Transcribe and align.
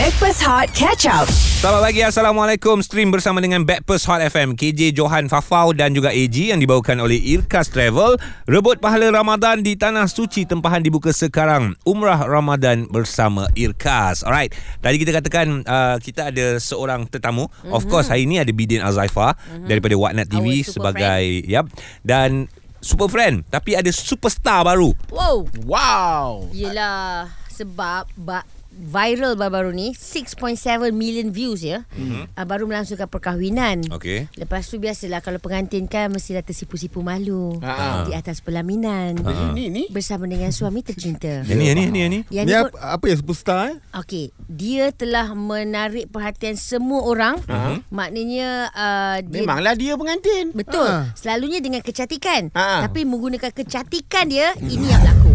Backpass 0.00 0.40
Hot 0.48 0.72
Catch 0.72 1.04
Up. 1.04 1.28
Selamat 1.60 1.84
pagi. 1.84 2.00
Assalamualaikum. 2.00 2.80
Stream 2.80 3.12
bersama 3.12 3.36
dengan 3.44 3.68
Backpast 3.68 4.08
Hot 4.08 4.24
FM 4.24 4.56
KJ 4.56 4.96
Johan 4.96 5.28
Fafau 5.28 5.76
dan 5.76 5.92
juga 5.92 6.08
AG 6.08 6.32
Yang 6.32 6.64
dibawakan 6.64 7.04
oleh 7.04 7.20
Irkas 7.20 7.68
Travel. 7.68 8.16
Rebut 8.48 8.80
pahala 8.80 9.12
Ramadan 9.12 9.60
di 9.60 9.76
Tanah 9.76 10.08
Suci. 10.08 10.48
Tempahan 10.48 10.80
dibuka 10.80 11.12
sekarang. 11.12 11.76
Umrah 11.84 12.24
Ramadan 12.24 12.88
bersama 12.88 13.44
Irkas. 13.52 14.24
Alright. 14.24 14.56
Tadi 14.80 14.96
kita 15.04 15.20
katakan 15.20 15.68
uh, 15.68 16.00
Kita 16.00 16.32
ada 16.32 16.56
seorang 16.56 17.04
tetamu. 17.04 17.52
Mm-hmm. 17.52 17.76
Of 17.76 17.84
course 17.92 18.08
hari 18.08 18.24
ini 18.24 18.40
ada 18.40 18.56
Bidin 18.56 18.80
Azaifa 18.80 19.36
mm-hmm. 19.36 19.68
Daripada 19.68 20.00
Watnat 20.00 20.32
TV 20.32 20.64
Sebagai 20.64 21.44
yep, 21.44 21.68
Dan 22.00 22.48
Super 22.80 23.12
friend. 23.12 23.44
Tapi 23.52 23.76
ada 23.76 23.92
superstar 23.92 24.64
baru. 24.64 24.96
Wow. 25.12 25.44
Wow. 25.68 26.48
Yelah. 26.56 27.36
Sebab 27.52 28.08
ba- 28.16 28.48
viral 28.80 29.36
baru-baru 29.36 29.70
ni 29.70 29.88
6.7 29.92 30.56
million 30.90 31.28
views 31.28 31.60
ya. 31.60 31.84
Mm-hmm. 31.92 32.32
Uh, 32.34 32.46
baru 32.48 32.64
melangsungkan 32.64 33.06
perkahwinan. 33.06 33.84
Okay 33.92 34.26
Lepas 34.34 34.66
tu 34.66 34.80
biasalah 34.80 35.20
kalau 35.20 35.36
pengantin 35.36 35.84
kan 35.84 36.08
mestilah 36.08 36.40
tersipu-sipu 36.40 37.04
malu 37.04 37.60
Ha. 37.60 38.08
di 38.08 38.12
atas 38.16 38.40
pelaminan 38.40 39.14
Ni 39.52 39.68
ni. 39.68 39.84
bersama 39.92 40.24
dengan 40.24 40.48
suami 40.50 40.80
tercinta. 40.80 41.44
Yang 41.44 41.58
ni 41.60 41.64
yang 41.68 41.76
ni 42.10 42.20
yang 42.32 42.46
ni, 42.48 42.52
apa, 42.56 42.72
apa 42.96 43.04
yang 43.06 43.18
superstar 43.20 43.60
eh? 43.70 43.76
Okey, 44.00 44.32
dia 44.48 44.88
telah 44.94 45.32
menarik 45.36 46.08
perhatian 46.08 46.56
semua 46.56 47.04
orang. 47.04 47.36
Uh-huh. 47.44 47.76
Maknanya 47.92 48.48
uh, 48.72 49.16
dia 49.20 49.40
Memanglah 49.44 49.74
dia 49.76 49.92
pengantin. 49.94 50.54
Betul. 50.56 50.88
Ha. 50.88 51.12
Selalunya 51.12 51.60
dengan 51.60 51.84
kecantikan. 51.84 52.48
Ha. 52.56 52.88
Tapi 52.88 53.04
menggunakan 53.04 53.50
kecantikan 53.52 54.30
dia, 54.30 54.54
ini 54.62 54.88
yang 54.88 55.00
berlaku. 55.04 55.29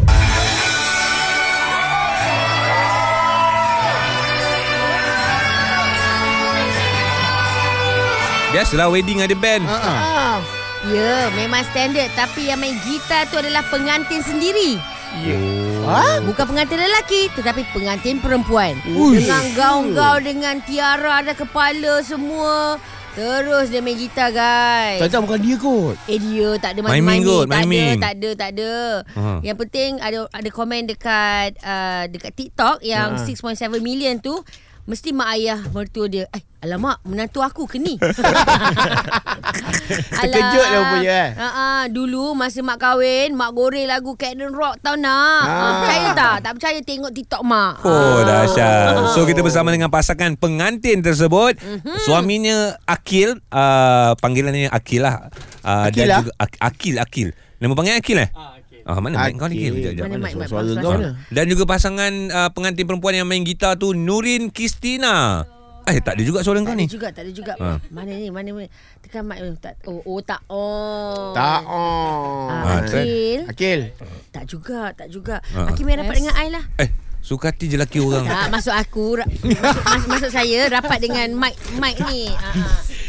Biasalah 8.55 8.87
wedding 8.87 9.20
ada 9.20 9.35
band 9.35 9.67
Ha. 9.67 9.75
Ah. 9.75 10.35
Ya, 10.87 11.27
memang 11.35 11.59
standard. 11.67 12.07
Tapi 12.15 12.48
yang 12.48 12.55
main 12.63 12.79
gitar 12.87 13.27
tu 13.27 13.35
adalah 13.35 13.59
pengantin 13.67 14.23
sendiri. 14.23 14.79
Ha? 15.84 16.23
Bukan 16.23 16.43
pengantin 16.43 16.75
lelaki 16.75 17.31
Tetapi 17.39 17.63
pengantin 17.71 18.20
perempuan 18.20 18.75
Ui. 18.84 19.23
Dengan 19.23 19.47
gaun-gaun 19.55 20.20
Dengan 20.27 20.59
tiara 20.59 21.23
Ada 21.23 21.31
kepala 21.31 22.03
semua 22.03 22.75
Terus 23.15 23.71
dia 23.71 23.79
main 23.79 23.95
gitar 23.95 24.35
guys 24.35 24.99
Tak 24.99 25.23
bukan 25.23 25.40
dia 25.40 25.55
kot. 25.55 25.95
Eh 26.12 26.19
dia 26.19 26.59
tak 26.59 26.75
ada 26.75 26.79
Miming 26.84 26.91
main-main 26.91 27.21
kot, 27.23 27.45
Tak 27.47 27.63
ada. 27.63 27.79
Tak 27.95 28.12
ada 28.12 28.29
Tak 28.35 28.49
ada 28.51 28.73
Ha. 29.15 29.23
Yang 29.40 29.57
penting 29.63 29.91
ada 30.03 30.19
ada 30.27 30.49
komen 30.51 30.81
dekat 30.84 31.49
uh, 31.63 32.03
Dekat 32.12 32.34
TikTok 32.35 32.84
Yang 32.84 33.23
Ha. 33.23 33.71
6.7 33.71 33.79
million 33.79 34.19
tu 34.19 34.35
Mesti 34.85 35.09
mak 35.11 35.29
ayah 35.33 35.59
mertua 35.67 36.05
dia 36.05 36.29
Eh 36.29 36.45
alamak 36.59 37.01
menantu 37.03 37.41
aku 37.41 37.65
ke 37.65 37.77
ni 37.77 37.97
Terkejut 40.15 40.61
lah 40.63 40.79
rupanya, 40.79 41.09
eh? 41.11 41.29
uh, 41.35 41.83
Dulu 41.87 42.33
masa 42.33 42.61
mak 42.61 42.77
kahwin 42.77 43.33
Mak 43.33 43.49
goreng 43.51 43.85
lagu 43.85 44.13
Captain 44.13 44.49
Rock 44.49 44.77
tau 44.79 44.93
nak 44.93 45.41
Ah. 45.41 45.41
uh, 45.41 45.73
Percaya 45.81 46.09
tak? 46.13 46.35
Tak 46.41 46.51
percaya 46.53 46.79
tengok 46.81 47.11
TikTok 47.11 47.41
mak 47.41 47.81
Oh 47.81 48.21
Ah. 48.21 48.45
dahsyat 48.45 49.13
So 49.13 49.23
kita 49.23 49.41
bersama 49.41 49.69
dengan 49.69 49.89
pasangan 49.89 50.33
pengantin 50.35 51.01
tersebut 51.01 51.57
mm-hmm. 51.57 51.97
Suaminya 52.01 52.77
Akil 52.83 53.41
uh, 53.47 54.13
Panggilannya 54.15 54.69
Akil 54.69 55.01
lah 55.01 55.29
uh, 55.61 55.89
Akil 55.89 55.97
dan 55.97 56.05
lah? 56.07 56.17
juga 56.19 56.31
Ak- 56.37 56.59
Akil 56.61 56.95
Akil 56.97 57.29
Nama 57.55 57.73
panggil 57.73 57.95
Akil 57.95 58.17
eh? 58.19 58.29
Ah, 58.85 59.01
mana 59.01 59.17
mic 59.17 59.33
kau 59.35 59.49
ni? 59.49 59.65
Sekejap, 59.65 59.75
sekejap. 59.81 60.03
Mana 60.05 60.15
mic, 60.21 60.31
Suara 60.31 60.45
suara, 60.45 60.71
kau 60.77 60.93
ni. 60.93 61.05
Dan 61.33 61.45
juga 61.49 61.63
pasangan 61.65 62.13
uh, 62.29 62.49
pengantin 62.53 62.85
perempuan 62.85 63.17
yang 63.17 63.25
main 63.25 63.41
gitar 63.41 63.73
tu 63.75 63.97
Nurin 63.97 64.53
Kistina 64.53 65.41
Eh 65.85 66.01
tak 66.01 66.17
ada 66.17 66.23
juga 66.25 66.41
suara 66.41 66.61
Tak 66.61 66.66
kau 66.66 66.73
ada 66.73 66.81
ni 66.81 66.85
juga, 66.89 67.07
tak 67.13 67.22
ada 67.25 67.31
juga. 67.33 67.53
Ha. 67.57 67.78
Mana 67.89 68.13
ni? 68.13 68.33
Mana 68.33 68.50
ni? 68.50 68.66
Tekan 69.06 69.22
mic 69.22 69.38
dulu. 69.38 69.53
Tak. 69.57 69.73
Oh, 69.85 70.01
oh 70.01 70.19
tak. 70.22 70.41
Oh. 70.50 71.29
Tak. 71.33 71.61
Oh. 71.66 72.50
Ah, 72.50 72.62
Ah, 72.66 72.78
Akil. 72.81 73.40
Akil. 73.45 73.79
Tak 74.29 74.44
juga, 74.45 74.94
tak 74.94 75.13
juga. 75.13 75.41
Ha. 75.53 75.69
Akil 75.69 75.85
main 75.85 76.01
rapat 76.01 76.18
dengan 76.18 76.34
I 76.38 76.50
lah. 76.50 76.66
Eh 76.78 76.90
suka 77.22 77.50
hati 77.50 77.66
je 77.66 77.78
laki 77.78 77.97
orang 77.97 78.22
Tak, 78.22 78.53
maksud 78.53 78.69
aku, 78.69 79.18
maksud, 79.18 80.09
maksud 80.13 80.29
saya 80.29 80.69
rapat 80.69 81.01
dengan 81.01 81.34
mic 81.34 81.53
mic 81.78 81.97
ni. 82.06 82.29
Ha. 82.29 82.50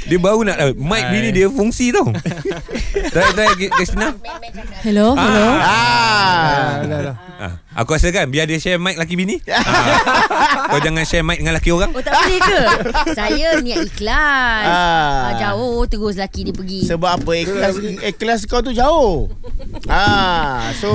Dia 0.06 0.18
baru 0.22 0.46
nak 0.46 0.56
uh, 0.62 0.72
Mic 0.78 1.04
bini 1.10 1.28
dia 1.34 1.50
fungsi 1.50 1.90
tau. 1.90 2.06
Try 3.12 3.28
try 3.34 3.48
Kistina 3.76 4.14
Hello, 4.86 5.18
hello. 5.18 5.46
Ah. 5.58 6.78
ah, 7.42 7.52
Aku 7.76 7.92
rasa 7.92 8.08
kan 8.08 8.32
Biar 8.32 8.48
dia 8.48 8.56
share 8.56 8.80
mic 8.80 8.96
laki 8.96 9.14
bini 9.20 9.36
ah. 9.52 10.72
Kau 10.72 10.80
jangan 10.80 11.04
share 11.04 11.20
mic 11.20 11.44
dengan 11.44 11.54
laki 11.60 11.70
orang 11.76 11.92
Oh, 11.92 12.00
tak 12.00 12.12
boleh 12.16 12.40
ke? 12.40 12.60
saya 13.12 13.60
niat 13.60 13.88
ikhlas. 13.88 14.64
Ah. 14.66 14.76
Ah. 14.76 15.32
jauh 15.40 15.84
terus 15.88 16.16
laki 16.16 16.48
dia 16.48 16.54
pergi. 16.56 16.80
Sebab 16.88 17.10
apa 17.22 17.30
ikhlas 17.36 17.74
ikhlas 18.02 18.40
kau 18.48 18.60
tu 18.60 18.72
jauh. 18.72 19.30
Ah, 19.86 20.72
so 20.76 20.90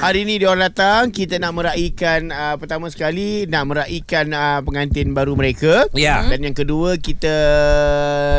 hari 0.00 0.24
ni 0.26 0.40
dia 0.40 0.50
orang 0.50 0.70
datang 0.72 1.12
kita 1.14 1.38
nak 1.38 1.54
meraihkan 1.54 2.32
uh, 2.32 2.54
pertama 2.56 2.88
sekali 2.88 3.44
nak 3.46 3.68
meraihkan 3.70 4.32
uh, 4.32 4.58
pengantin 4.64 5.12
baru 5.12 5.36
mereka. 5.38 5.86
Ya. 5.94 6.24
Dan 6.26 6.46
yang 6.50 6.56
kedua 6.56 6.96
kita 6.98 7.34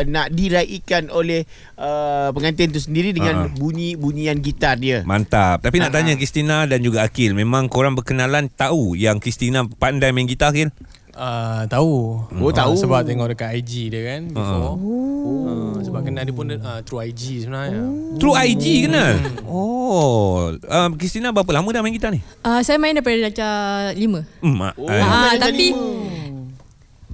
nak 0.10 0.34
diraikan 0.34 1.08
oleh 1.14 1.46
uh, 1.76 2.30
pengantin 2.32 2.70
tu 2.70 2.80
sendiri 2.80 3.12
dengan 3.12 3.36
Ah. 3.38 3.52
bunyi-bunyian 3.52 4.40
gitar 4.40 4.76
dia. 4.76 5.02
Mantap. 5.02 5.60
Tapi 5.60 5.78
nak 5.78 5.90
Ah, 5.90 5.96
tanya 5.96 6.14
ah. 6.14 6.18
Kristina 6.18 6.58
dan 6.64 6.80
juga 6.80 7.02
Akil, 7.02 7.32
memang 7.32 7.68
korang 7.68 7.94
berkenalan 7.94 8.48
tahu 8.48 8.94
yang 8.94 9.18
Kristina 9.18 9.64
pandai 9.66 10.10
main 10.10 10.26
gitar 10.26 10.50
Akil? 10.50 10.72
Uh, 11.16 11.64
tahu 11.68 12.28
Oh, 12.36 12.52
tahu. 12.52 12.76
Sebab 12.76 13.08
tengok 13.08 13.32
dekat 13.32 13.56
IG 13.56 13.88
dia 13.88 14.04
kan 14.06 14.28
Before 14.28 14.68
Ah. 14.68 14.76
uh, 14.76 15.76
Sebab 15.80 16.04
kenal 16.04 16.28
dia 16.28 16.36
pun 16.36 16.44
uh, 16.52 16.84
Through 16.84 17.08
IG 17.08 17.48
sebenarnya 17.48 17.88
Through 18.20 18.36
IG 18.36 18.66
kenal? 18.84 19.16
Oh, 19.48 20.52
um, 20.60 20.90
Kristina 20.96 21.32
berapa 21.32 21.48
lama 21.50 21.72
dah 21.72 21.80
main 21.80 21.96
gitar 21.96 22.12
ni? 22.12 22.20
Uh, 22.44 22.60
saya 22.60 22.76
main 22.76 22.92
daripada 22.92 23.16
darjah 23.22 23.56
5. 23.96 24.44
Hmm, 24.44 24.56
mak. 24.60 24.74
Oh. 24.76 24.86
eh. 24.86 25.00
Ah, 25.00 25.08
Darjah 25.32 25.48
tapi 25.48 25.66
lima. 25.72 26.35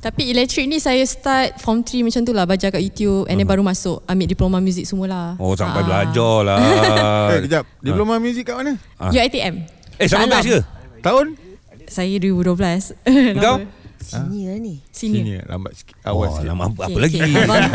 Tapi 0.01 0.27
elektrik 0.27 0.65
ni 0.65 0.77
saya 0.77 0.99
start 1.01 1.55
form 1.57 1.79
3 1.79 2.01
macam 2.01 2.21
tu 2.21 2.33
lah 2.33 2.43
belajar 2.43 2.69
kat 2.69 2.81
YouTube 2.81 3.23
and 3.25 3.37
then 3.37 3.45
baru 3.45 3.61
masuk 3.61 4.01
ambil 4.03 4.25
diploma 4.25 4.57
muzik 4.57 4.83
semulah. 4.83 5.37
Oh, 5.37 5.53
sampai 5.53 5.79
Ah. 5.79 5.85
belajar 5.85 6.35
lah. 6.41 6.57
Eh, 7.31 7.39
kejap. 7.45 7.63
Diploma 7.79 8.17
muzik 8.17 8.43
kat 8.43 8.55
mana? 8.55 8.73
Ah. 8.95 9.09
UiTM. 9.09 9.61
Eh, 9.95 10.07
sama 10.09 10.25
batch 10.27 10.49
ke? 10.49 10.59
Tahun? 10.99 11.37
Saya 11.85 12.17
2012. 12.17 12.97
Kau? 13.37 13.61
Lama. 13.61 13.79
Sini 14.01 14.49
lah 14.49 14.57
ni. 14.57 14.81
Senior. 14.89 15.21
Sini 15.21 15.45
lambat 15.45 15.71
sikit. 15.77 15.93
Awal 16.01 16.25
Oh, 16.25 16.33
sikit. 16.33 16.47
lama 16.49 16.63
apa, 16.65 16.81
apa 16.81 16.89
Okay, 16.89 16.97
lagi? 16.97 17.17
okay. 17.21 17.37
Abang. 17.37 17.61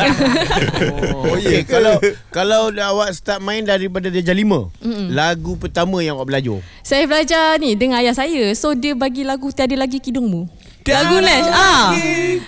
Oh, 1.07 1.33
okay. 1.33 1.61
kalau 1.65 1.95
kalau 2.29 2.63
dah 2.69 2.91
awak 2.91 3.15
start 3.15 3.39
main 3.39 3.63
daripada 3.63 4.11
darjah 4.11 4.35
5, 4.35 4.75
lagu 5.09 5.55
pertama 5.55 6.03
yang 6.03 6.19
awak 6.19 6.27
belajar. 6.29 6.59
saya 6.83 7.07
belajar 7.07 7.57
ni 7.57 7.73
dengan 7.73 8.03
ayah 8.03 8.13
saya. 8.13 8.51
So 8.53 8.75
dia 8.75 8.93
bagi 8.93 9.23
lagu 9.23 9.49
Tiada 9.49 9.79
Lagi 9.79 9.97
Kidungmu. 9.97 10.51
Lagu 10.87 11.17
Nash. 11.19 11.49
Ah. 11.49 11.91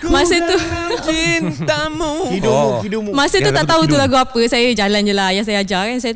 Masa 0.06 0.36
tu 0.38 0.56
Cintamu. 1.00 2.12
Hidungmu, 2.34 2.68
Oh. 2.70 2.80
hidungmu. 2.80 3.10
masa 3.10 3.38
Ya, 3.38 3.46
tu 3.46 3.50
tak 3.52 3.66
tahu 3.66 3.82
tu 3.84 3.94
lagu 3.94 4.14
apa. 4.14 4.40
Saya 4.46 4.70
jalan 4.72 5.02
je 5.02 5.12
lah. 5.12 5.30
Ayah 5.30 5.42
saya 5.42 5.60
ajar 5.60 5.86
kan. 5.86 5.98
Saya 5.98 6.14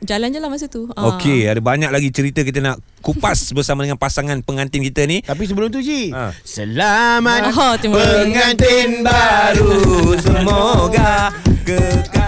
jalan 0.00 0.30
je 0.30 0.38
lah 0.38 0.48
masa 0.48 0.66
tu. 0.66 0.86
Ah. 0.92 1.14
Okey, 1.14 1.44
ada 1.44 1.58
banyak 1.58 1.88
lagi 1.88 2.08
cerita 2.08 2.40
kita 2.40 2.60
nak 2.60 2.76
kupas 3.00 3.48
bersama 3.56 3.82
dengan 3.82 3.96
pasangan 3.96 4.38
pengantin 4.40 4.80
kita 4.80 5.02
ni. 5.04 5.20
Tapi 5.20 5.42
sebelum 5.44 5.68
tu 5.68 5.80
Ji 5.80 6.10
Ha. 6.10 6.30
Selamat 6.40 7.50
Oh, 7.50 7.74
pengantin 7.80 9.02
baru 9.02 9.74
Semoga 10.24 11.32
kekal 11.64 12.23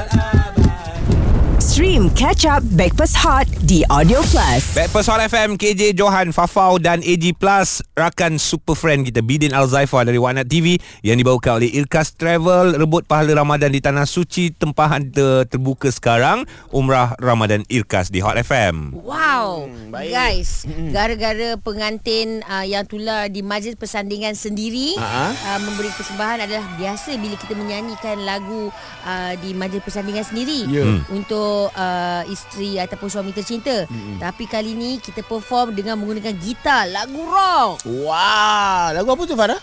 Stream 1.97 2.13
Catch 2.13 2.45
Up 2.45 2.61
Backpass 2.77 3.17
Hot 3.25 3.49
di 3.65 3.81
Audio 3.89 4.21
Plus. 4.29 4.77
Backpast 4.77 5.09
Hot 5.09 5.17
FM 5.33 5.57
KJ 5.57 5.97
Johan 5.97 6.29
Fafau 6.29 6.77
dan 6.77 7.01
AG 7.01 7.25
Plus 7.41 7.81
rakan 7.97 8.37
super 8.37 8.77
friend 8.77 9.09
kita 9.09 9.25
Bidin 9.25 9.57
Alzaifa 9.57 10.05
dari 10.05 10.21
Wanat 10.21 10.45
TV 10.45 10.77
yang 11.01 11.17
dibawakan 11.17 11.57
oleh 11.57 11.73
Irkas 11.73 12.13
Travel 12.13 12.77
rebut 12.77 13.09
pahala 13.09 13.41
Ramadan 13.41 13.73
di 13.73 13.81
Tanah 13.81 14.05
Suci 14.05 14.53
tempahan 14.53 15.09
ter- 15.09 15.49
terbuka 15.49 15.89
sekarang 15.89 16.45
Umrah 16.69 17.17
Ramadan 17.17 17.65
Irkas 17.73 18.13
di 18.13 18.21
Hot 18.21 18.37
FM. 18.37 18.93
Wow 19.01 19.65
baik. 19.89 20.13
Guys 20.13 20.69
Gara-gara 20.93 21.57
pengantin 21.57 22.45
uh, 22.45 22.67
Yang 22.67 22.93
tular 22.93 23.33
di 23.33 23.41
majlis 23.41 23.73
persandingan 23.73 24.37
sendiri 24.37 25.01
Ha-ha. 25.01 25.33
uh, 25.33 25.59
Memberi 25.65 25.89
persembahan 25.97 26.45
adalah 26.45 26.77
Biasa 26.77 27.17
bila 27.17 27.41
kita 27.41 27.57
menyanyikan 27.57 28.21
lagu 28.21 28.69
uh, 29.09 29.33
Di 29.41 29.57
majlis 29.57 29.81
persandingan 29.81 30.29
sendiri 30.29 30.69
Ya. 30.69 30.83
Hmm. 30.85 31.01
Untuk 31.09 31.71
uh, 31.73 31.86
isteri 32.27 32.77
ataupun 32.77 33.09
suami 33.09 33.31
tercinta 33.31 33.85
Tapi 34.17 34.45
kali 34.45 34.73
ni 34.73 34.91
kita 34.97 35.21
perform 35.21 35.73
Dengan 35.73 35.97
menggunakan 35.97 36.35
gitar 36.37 36.87
Lagu 36.89 37.23
rock 37.23 37.83
Wah 38.05 38.93
Lagu 38.93 39.09
apa 39.09 39.23
tu 39.23 39.35
Farah? 39.35 39.61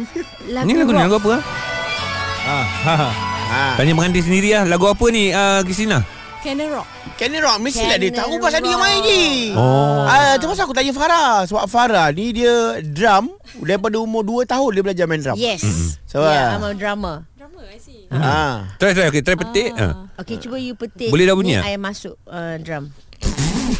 Lagu 0.54 0.66
Ni 0.66 0.74
lagu 0.74 0.90
ni 0.90 0.98
rock 0.98 1.04
lagu 1.04 1.16
apa? 1.18 1.34
ah? 2.44 2.64
Ha. 3.44 3.62
Tanya 3.76 3.92
pengantin 3.92 4.24
sendiri 4.24 4.50
lah 4.52 4.64
Lagu 4.66 4.86
apa 4.86 5.04
ni 5.08 5.30
uh, 5.30 5.60
Kristina? 5.62 6.00
Cannon 6.44 6.76
Rock. 6.76 6.88
Cannon 7.16 7.40
Rock 7.40 7.56
Mestilah 7.56 7.96
dia 7.96 8.12
tahu 8.12 8.36
pasal 8.36 8.60
dia 8.60 8.76
main 8.76 9.00
je 9.00 9.22
Oh. 9.56 10.04
Ah, 10.04 10.36
tu 10.36 10.44
pasal 10.44 10.68
aku 10.68 10.76
tanya 10.76 10.92
Farah 10.92 11.46
Sebab 11.48 11.64
Farah 11.64 12.12
ni 12.12 12.36
dia 12.36 12.82
drum 12.82 13.32
Daripada 13.62 13.96
umur 13.96 14.20
2 14.20 14.44
tahun 14.44 14.68
dia 14.74 14.82
belajar 14.84 15.04
main 15.08 15.22
drum 15.22 15.36
Yes. 15.40 15.64
So, 16.04 16.20
yeah, 16.20 16.52
ah. 16.52 16.58
I'm 16.58 16.66
a 16.66 16.74
drummer. 16.74 17.24
Drama, 17.34 17.60
I 17.64 17.78
see. 17.78 17.93
Ah. 18.12 18.68
Try 18.76 18.92
try 18.92 19.06
okay, 19.08 19.22
try 19.22 19.36
petik. 19.36 19.70
Ah. 19.76 20.08
Okay, 20.18 20.36
cuba 20.36 20.56
you 20.56 20.74
petik. 20.74 21.08
Boleh 21.08 21.24
dah 21.24 21.36
bunyi 21.36 21.56
ni? 21.56 21.62
I 21.64 21.76
masuk 21.76 22.18
uh, 22.26 22.56
drum. 22.60 22.90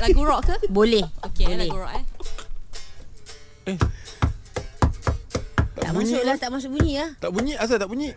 Lagu 0.00 0.20
rock 0.24 0.40
ke? 0.48 0.56
Boleh. 0.68 1.04
Okay, 1.32 1.44
Boleh. 1.44 1.58
lagu 1.68 1.76
rock 1.76 1.92
eh. 1.92 2.04
Tak 5.74 5.90
masuk 5.92 6.22
lah, 6.24 6.36
tak 6.40 6.50
masuk 6.50 6.70
bunyi 6.72 6.92
lah. 7.00 7.10
Tak 7.20 7.30
bunyi 7.32 7.52
asal 7.56 7.76
tak 7.76 7.88
bunyi. 7.88 8.12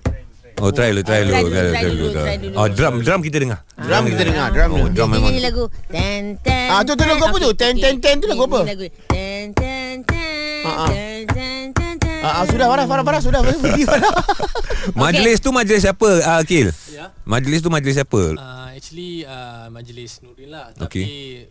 Oh 0.57 0.74
try 0.74 0.89
dulu 0.89 1.06
try 1.06 1.21
dulu. 1.21 1.38
Try 1.54 1.86
dulu, 1.86 2.07
try 2.18 2.38
dulu. 2.42 2.56
Oh 2.57 2.65
drum 2.65 2.94
drum 3.06 3.19
kita 3.21 3.38
dengar. 3.38 3.62
Drum 3.77 4.03
kita 4.10 4.24
dengar 4.25 4.48
Drum 4.50 4.69
Oh, 4.74 4.89
drum 4.89 5.10
memang. 5.13 5.30
nyanyi 5.30 5.42
lagu 5.45 5.69
ten 5.86 6.33
ten. 6.42 6.68
Ah, 6.74 6.81
tu, 6.81 6.98
tu 6.98 7.06
lagu 7.06 7.21
apa 7.21 7.38
tu? 7.38 7.51
Ten, 7.53 7.77
ten, 7.77 8.01
ten 8.01 8.18
tu 8.18 8.25
lagu 8.25 8.50
apa? 8.50 8.65
lagu 8.65 8.86
ten 9.06 9.53
ten 9.53 10.01
ten. 10.01 11.16
Ah, 12.27 12.33
ah. 12.33 12.33
Ah, 12.33 12.44
ah, 12.44 12.45
sudah 12.45 12.68
Farah 12.68 12.85
Farah 12.85 13.03
Farah 13.03 13.21
sudah 13.21 13.39
Berhenti 13.45 13.83
Farah 13.83 14.12
Majlis 15.00 15.39
tu 15.39 15.50
majlis 15.50 15.79
siapa 15.81 16.09
uh, 16.21 16.38
Akil? 16.38 16.75
Ya. 16.89 17.15
Majlis 17.24 17.59
tu 17.59 17.69
majlis 17.69 17.95
siapa? 17.95 18.21
Uh, 18.33 18.68
actually 18.69 19.24
uh, 19.24 19.68
majlis 19.69 20.19
Nuril 20.19 20.50
lah 20.50 20.71
Tapi 20.74 20.83
Okey. 20.83 21.03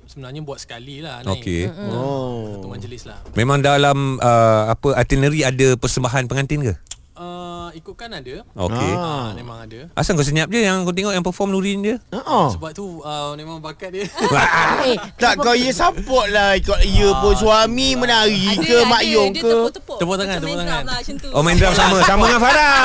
sebenarnya 0.05 0.41
buat 0.43 0.59
sekali 0.59 1.01
lah 1.01 1.21
naik 1.23 1.41
Okey. 1.41 1.63
Oh 1.91 2.61
Satu 2.61 2.69
majlis 2.69 3.03
lah 3.05 3.19
Memang 3.33 3.61
dalam 3.61 4.21
uh, 4.21 4.63
apa 4.69 5.01
itinerary 5.01 5.41
ada 5.43 5.75
persembahan 5.75 6.27
pengantin 6.27 6.61
ke? 6.63 6.75
uh, 7.15 7.69
Ikutkan 7.73 8.09
ada 8.11 8.41
Okey. 8.55 8.93
Ah, 8.95 9.33
Memang 9.33 9.61
ada 9.63 9.93
Asal 9.93 10.13
kau 10.13 10.25
senyap 10.25 10.49
je 10.49 10.61
yang 10.61 10.81
kau 10.83 10.93
tengok 10.93 11.13
yang 11.13 11.21
perform 11.21 11.53
Nurin 11.53 11.81
je? 11.81 11.95
Oh. 12.15 12.49
Sebab 12.49 12.73
tu 12.73 13.01
uh, 13.01 13.33
memang 13.35 13.61
bakat 13.61 13.93
dia 13.93 14.09
Eh, 14.89 14.97
Tak 15.17 15.37
kau 15.37 15.53
ye 15.53 15.69
support 15.71 16.29
lah 16.29 16.57
Ikut 16.57 16.81
ye 16.83 17.05
pun 17.15 17.35
suami 17.35 17.93
menari 17.95 18.57
ke 18.57 18.81
Mak 18.83 19.03
Yong 19.05 19.31
dia 19.31 19.43
ke 19.43 19.51
tepuk-tepuk. 19.51 19.86
Tepuk 19.97 20.17
tangan, 20.17 20.37
tepuk 20.39 20.57
tangan. 20.57 20.83
Lah, 20.83 20.97
macam 20.97 21.15
tu. 21.17 21.29
Oh 21.31 21.41
main 21.41 21.55
drum 21.55 21.73
sama 21.73 21.97
Sama 22.09 22.23
dengan 22.25 22.43
Farah 22.43 22.77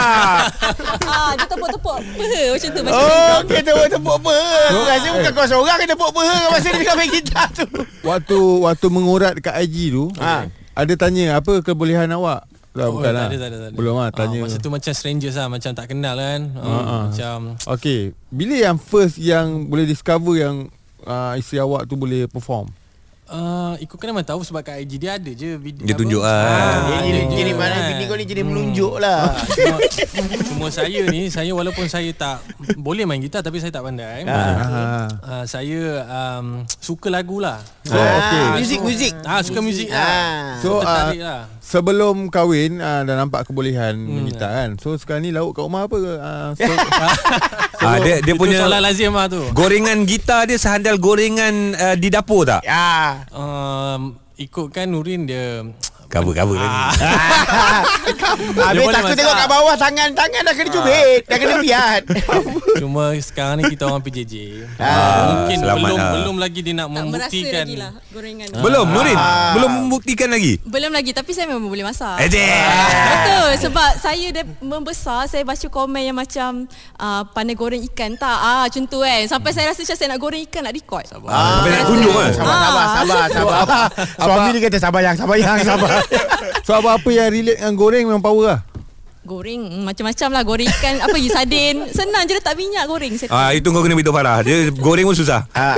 ah, 1.03 1.31
dia 1.33 1.45
tepuk-tepuk. 1.45 1.97
Peha 2.13 2.43
macam 2.49 2.69
tu. 2.69 2.81
Macam 2.81 2.97
Oh, 2.97 3.35
kita 3.45 3.59
tepuk 3.65 3.87
tepuk 3.89 4.15
apa? 4.17 4.35
Aku 4.67 4.81
rasa 4.83 5.07
bukan 5.11 5.31
kau 5.31 5.45
seorang 5.47 5.77
yang 5.77 5.89
tepuk 5.89 6.09
apa 6.09 6.21
masa 6.49 6.67
dia 6.67 6.77
tengah 6.77 6.95
main 6.95 7.09
gitar 7.09 7.47
tu. 7.51 7.65
Waktu 8.01 8.37
waktu 8.61 8.87
mengurat 8.87 9.33
dekat 9.33 9.55
IG 9.61 9.75
tu, 9.91 10.05
Ha. 10.17 10.47
ada 10.73 10.93
tanya 10.95 11.37
apa 11.37 11.59
kebolehan 11.59 12.09
awak? 12.11 12.47
Tak, 12.71 12.87
Oh, 12.87 12.95
bukan 12.95 13.03
tak 13.05 13.13
lah. 13.13 13.27
ada, 13.27 13.35
tak 13.35 13.47
ada, 13.47 13.57
tak 13.57 13.67
ada. 13.67 13.75
Belum 13.75 13.95
lah 13.95 14.07
Ah, 14.07 14.11
tanya. 14.15 14.39
Masa 14.41 14.55
tu 14.55 14.71
macam 14.71 14.91
strangers 14.91 15.35
lah 15.35 15.47
Macam 15.47 15.75
tak 15.75 15.85
kenal 15.85 16.15
kan 16.15 16.41
uh, 16.55 16.63
Ah, 16.63 16.71
ah. 16.71 17.03
Macam 17.05 17.37
Okey, 17.69 17.99
bila 18.27 18.55
yang 18.55 18.77
first 18.77 19.19
yang 19.19 19.67
boleh 19.67 19.83
discover 19.83 20.39
yang 20.39 20.71
uh, 21.03 21.35
isteri 21.35 21.59
awak 21.59 21.83
tu 21.83 21.93
boleh 21.93 22.25
perform? 22.25 22.71
Uh, 23.31 23.73
Ikutkan 23.79 24.11
memang 24.11 24.23
tahu 24.23 24.43
Sebab 24.43 24.61
kat 24.61 24.79
IG 24.79 24.93
dia 24.97 25.15
ada 25.15 25.31
je 25.31 25.55
video, 25.55 25.81
Dia 25.81 25.95
tunjuk 25.95 26.19
lah. 26.19 26.43
Dia 26.43 26.95
ada 26.99 27.01
jadi 27.01 27.21
je 27.23 27.35
jadi 27.37 27.51
mana 27.53 27.73
kan. 27.73 27.83
bini 27.87 28.03
kau 28.05 28.15
ni 28.15 28.25
jadi 28.25 28.43
melunjuk 28.43 28.93
lah. 28.97 29.33
cuma, 29.47 29.77
cuma 30.51 30.67
saya 30.67 31.01
ni 31.07 31.27
Saya 31.27 31.51
walaupun 31.51 31.87
saya 31.87 32.11
tak 32.11 32.43
Boleh 32.75 33.03
main 33.03 33.17
gitar 33.17 33.39
Tapi 33.39 33.57
saya 33.57 33.71
tak 33.71 33.81
pandai 33.81 34.27
Ah. 34.27 35.07
uh, 35.09 35.43
Saya 35.45 36.03
um, 36.03 36.67
Suka 36.77 37.07
lagu 37.07 37.39
lah 37.39 37.63
Oh, 37.83 37.97
okey. 37.97 38.61
Muzik 38.61 38.79
muzik. 38.79 39.13
Ah 39.25 39.41
suka 39.41 39.59
muzik 39.59 39.89
Ah. 39.89 39.97
lah. 39.97 40.61
So, 40.61 40.79
So 40.79 40.85
ah, 40.85 41.09
lah. 41.11 41.41
Sebelum 41.59 42.29
kahwin 42.29 42.77
uh, 42.77 43.01
dah 43.01 43.15
nampak 43.17 43.43
kebolehan 43.43 43.97
hmm. 43.97 44.29
gitar 44.29 44.53
kan. 44.53 44.69
So 44.77 44.93
sekarang 44.95 45.25
ni 45.25 45.33
lauk 45.33 45.57
kat 45.57 45.65
rumah 45.65 45.89
apa? 45.89 45.97
Uh, 45.97 46.49
so, 46.53 46.71
ah, 47.81 47.97
Dia 47.99 48.15
dia 48.21 48.33
punya 48.37 48.61
soalan 48.61 48.81
lazim 48.81 49.13
lah 49.13 49.27
tu. 49.27 49.41
Gorengan 49.51 50.05
gitar 50.05 50.45
dia 50.45 50.57
sehandal 50.57 51.01
gorengan 51.01 51.53
uh, 51.75 51.95
di 51.97 52.07
dapur 52.07 52.45
tak? 52.45 52.61
Ya. 52.63 53.25
Um, 53.33 54.17
ikutkan 54.37 54.89
Nurin 54.89 55.29
dia 55.29 55.65
Cover-cover 56.11 56.57
lagi 56.57 56.79
Habis 58.21 58.77
boleh 58.77 58.91
takut 58.91 59.07
masak. 59.07 59.17
tengok 59.17 59.33
kat 59.33 59.47
bawah 59.47 59.75
tangan 59.75 60.09
tangan 60.11 60.41
dah 60.41 60.53
kena 60.53 60.69
cubit, 60.69 61.21
dah 61.25 61.37
kena 61.37 61.55
piat. 61.59 62.01
Cuma 62.81 63.03
sekarang 63.17 63.55
ni 63.57 63.71
kita 63.71 63.83
orang 63.85 64.01
PJJ. 64.01 64.33
Ah, 64.75 65.21
Mungkin 65.29 65.57
selamat 65.57 65.79
belum 65.81 65.97
lah. 65.97 66.11
belum 66.13 66.35
lagi 66.37 66.59
dia 66.61 66.73
nak 66.73 66.87
Tak 66.87 66.95
membuktikan. 66.97 67.63
lagi 67.63 67.75
lah 67.77 67.91
gorengan. 68.11 68.47
Belum 68.59 68.85
Nurin 68.87 69.13
Ah. 69.13 69.53
Belum 69.53 69.71
membuktikan 69.77 70.27
lagi 70.27 70.53
Belum 70.63 70.91
lagi 70.91 71.11
tapi 71.11 71.31
saya 71.31 71.45
memang 71.47 71.67
boleh 71.67 71.85
masak. 71.85 72.17
Eh 72.19 72.27
dek. 72.27 72.59
Betul 73.07 73.49
sebab 73.61 73.89
saya 73.97 74.27
dah 74.31 74.45
membesar 74.59 75.21
saya 75.27 75.43
baca 75.43 75.67
komen 75.67 76.01
yang 76.01 76.17
macam 76.17 76.65
uh, 76.97 77.21
pandai 77.31 77.55
goreng 77.55 77.83
ikan 77.87 78.15
tak 78.15 78.33
ah 78.33 78.65
tu 78.67 78.99
kan 78.99 79.21
sampai 79.27 79.51
saya 79.51 79.69
rasa 79.69 79.79
macam 79.79 79.95
saya 79.95 80.09
nak 80.09 80.19
goreng 80.19 80.41
ikan 80.45 80.61
nak 80.65 80.73
record. 80.73 81.05
Sampai 81.05 81.31
nak 81.69 81.85
tunjuk 81.87 82.11
kan 82.11 82.31
Sabar, 82.31 82.57
sabar, 82.57 83.25
sabar, 83.29 83.57
sabar. 83.61 83.85
Suami 84.17 84.49
dia 84.51 84.61
kata 84.63 84.77
sabar 84.77 85.01
yang, 85.01 85.15
sabar 85.15 85.35
yang, 85.37 85.57
sabar. 85.61 86.00
so 86.65 86.77
apa-apa 86.77 87.09
yang 87.09 87.30
relate 87.31 87.59
dengan 87.59 87.74
goreng 87.75 88.03
memang 88.07 88.24
power 88.24 88.45
lah. 88.45 88.59
Goreng 89.21 89.62
mm, 89.69 89.86
macam-macam 89.86 90.30
lah 90.33 90.42
goreng 90.42 90.69
ikan 90.81 90.95
apa 90.98 91.13
je 91.21 91.30
sardin 91.30 91.86
senang 91.94 92.25
je 92.25 92.33
letak 92.33 92.57
minyak 92.57 92.89
goreng. 92.89 93.13
Ah 93.30 93.53
itu 93.53 93.69
kau 93.69 93.86
kena 93.86 93.94
beritahu 93.94 94.18
Farah. 94.18 94.42
Dia 94.42 94.74
goreng 94.74 95.06
pun 95.06 95.13
susah. 95.13 95.45
Ah. 95.53 95.77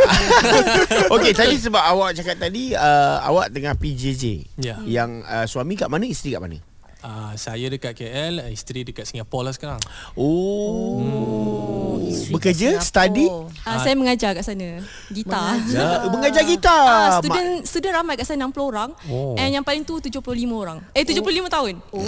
Okey, 1.20 1.36
tadi 1.36 1.60
sebab 1.60 1.84
awak 1.84 2.16
cakap 2.16 2.40
tadi 2.40 2.72
uh, 2.72 3.20
awak 3.28 3.52
tengah 3.52 3.76
PJJ. 3.76 4.48
Ya. 4.64 4.80
Yang 4.88 5.28
uh, 5.28 5.46
suami 5.46 5.76
kat 5.76 5.92
mana, 5.92 6.08
isteri 6.08 6.40
kat 6.40 6.42
mana? 6.42 6.73
Uh, 7.04 7.36
saya 7.36 7.68
dekat 7.68 8.00
KL, 8.00 8.48
isteri 8.48 8.88
dekat 8.88 9.04
Singapura 9.04 9.52
lah 9.52 9.54
sekarang. 9.54 9.82
Oh. 10.16 12.00
Isteri 12.00 12.32
Bekerja, 12.32 12.80
kat 12.80 12.88
study? 12.88 13.28
Singapore. 13.28 13.68
Uh, 13.68 13.78
saya 13.84 13.96
mengajar 14.00 14.32
kat 14.32 14.44
sana 14.48 14.80
gitar. 15.12 15.60
Ya, 15.68 15.88
mengajar 16.16 16.44
gitar. 16.48 16.88
Ah, 16.88 17.20
student 17.20 17.68
student 17.68 17.94
ramai 18.00 18.16
kat 18.16 18.24
sana 18.24 18.48
60 18.48 18.72
orang 18.72 18.90
Oh. 19.12 19.36
and 19.36 19.52
yang 19.52 19.68
paling 19.68 19.84
tu 19.84 20.00
75 20.00 20.24
orang. 20.56 20.80
Eh 20.96 21.04
75 21.04 21.52
tahun. 21.52 21.76
Oh. 21.92 22.00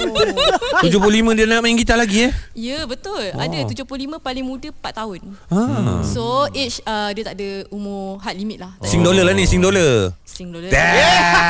75 0.84 1.36
dia 1.36 1.44
nak 1.44 1.60
main 1.60 1.74
gitar 1.74 1.96
lagi 1.96 2.28
eh. 2.28 2.32
Ya 2.52 2.84
betul. 2.84 3.32
Ada 3.32 3.64
75 3.64 3.84
paling 4.18 4.44
muda 4.44 4.68
4 4.70 4.80
tahun. 4.94 5.20
Ha. 5.50 5.60
So 6.04 6.48
age 6.50 6.80
uh, 6.82 7.10
dia 7.12 7.22
tak 7.22 7.34
ada 7.36 7.48
umur 7.68 8.18
hard 8.18 8.36
limit 8.36 8.58
lah. 8.58 8.72
Ada 8.78 8.88
Sing 8.88 9.00
dollar 9.00 9.24
lah 9.24 9.34
ni, 9.34 9.44
sing 9.44 9.60
dollar. 9.60 10.12
Sing 10.24 10.48
dollar. 10.48 10.70
Dah. 10.70 10.92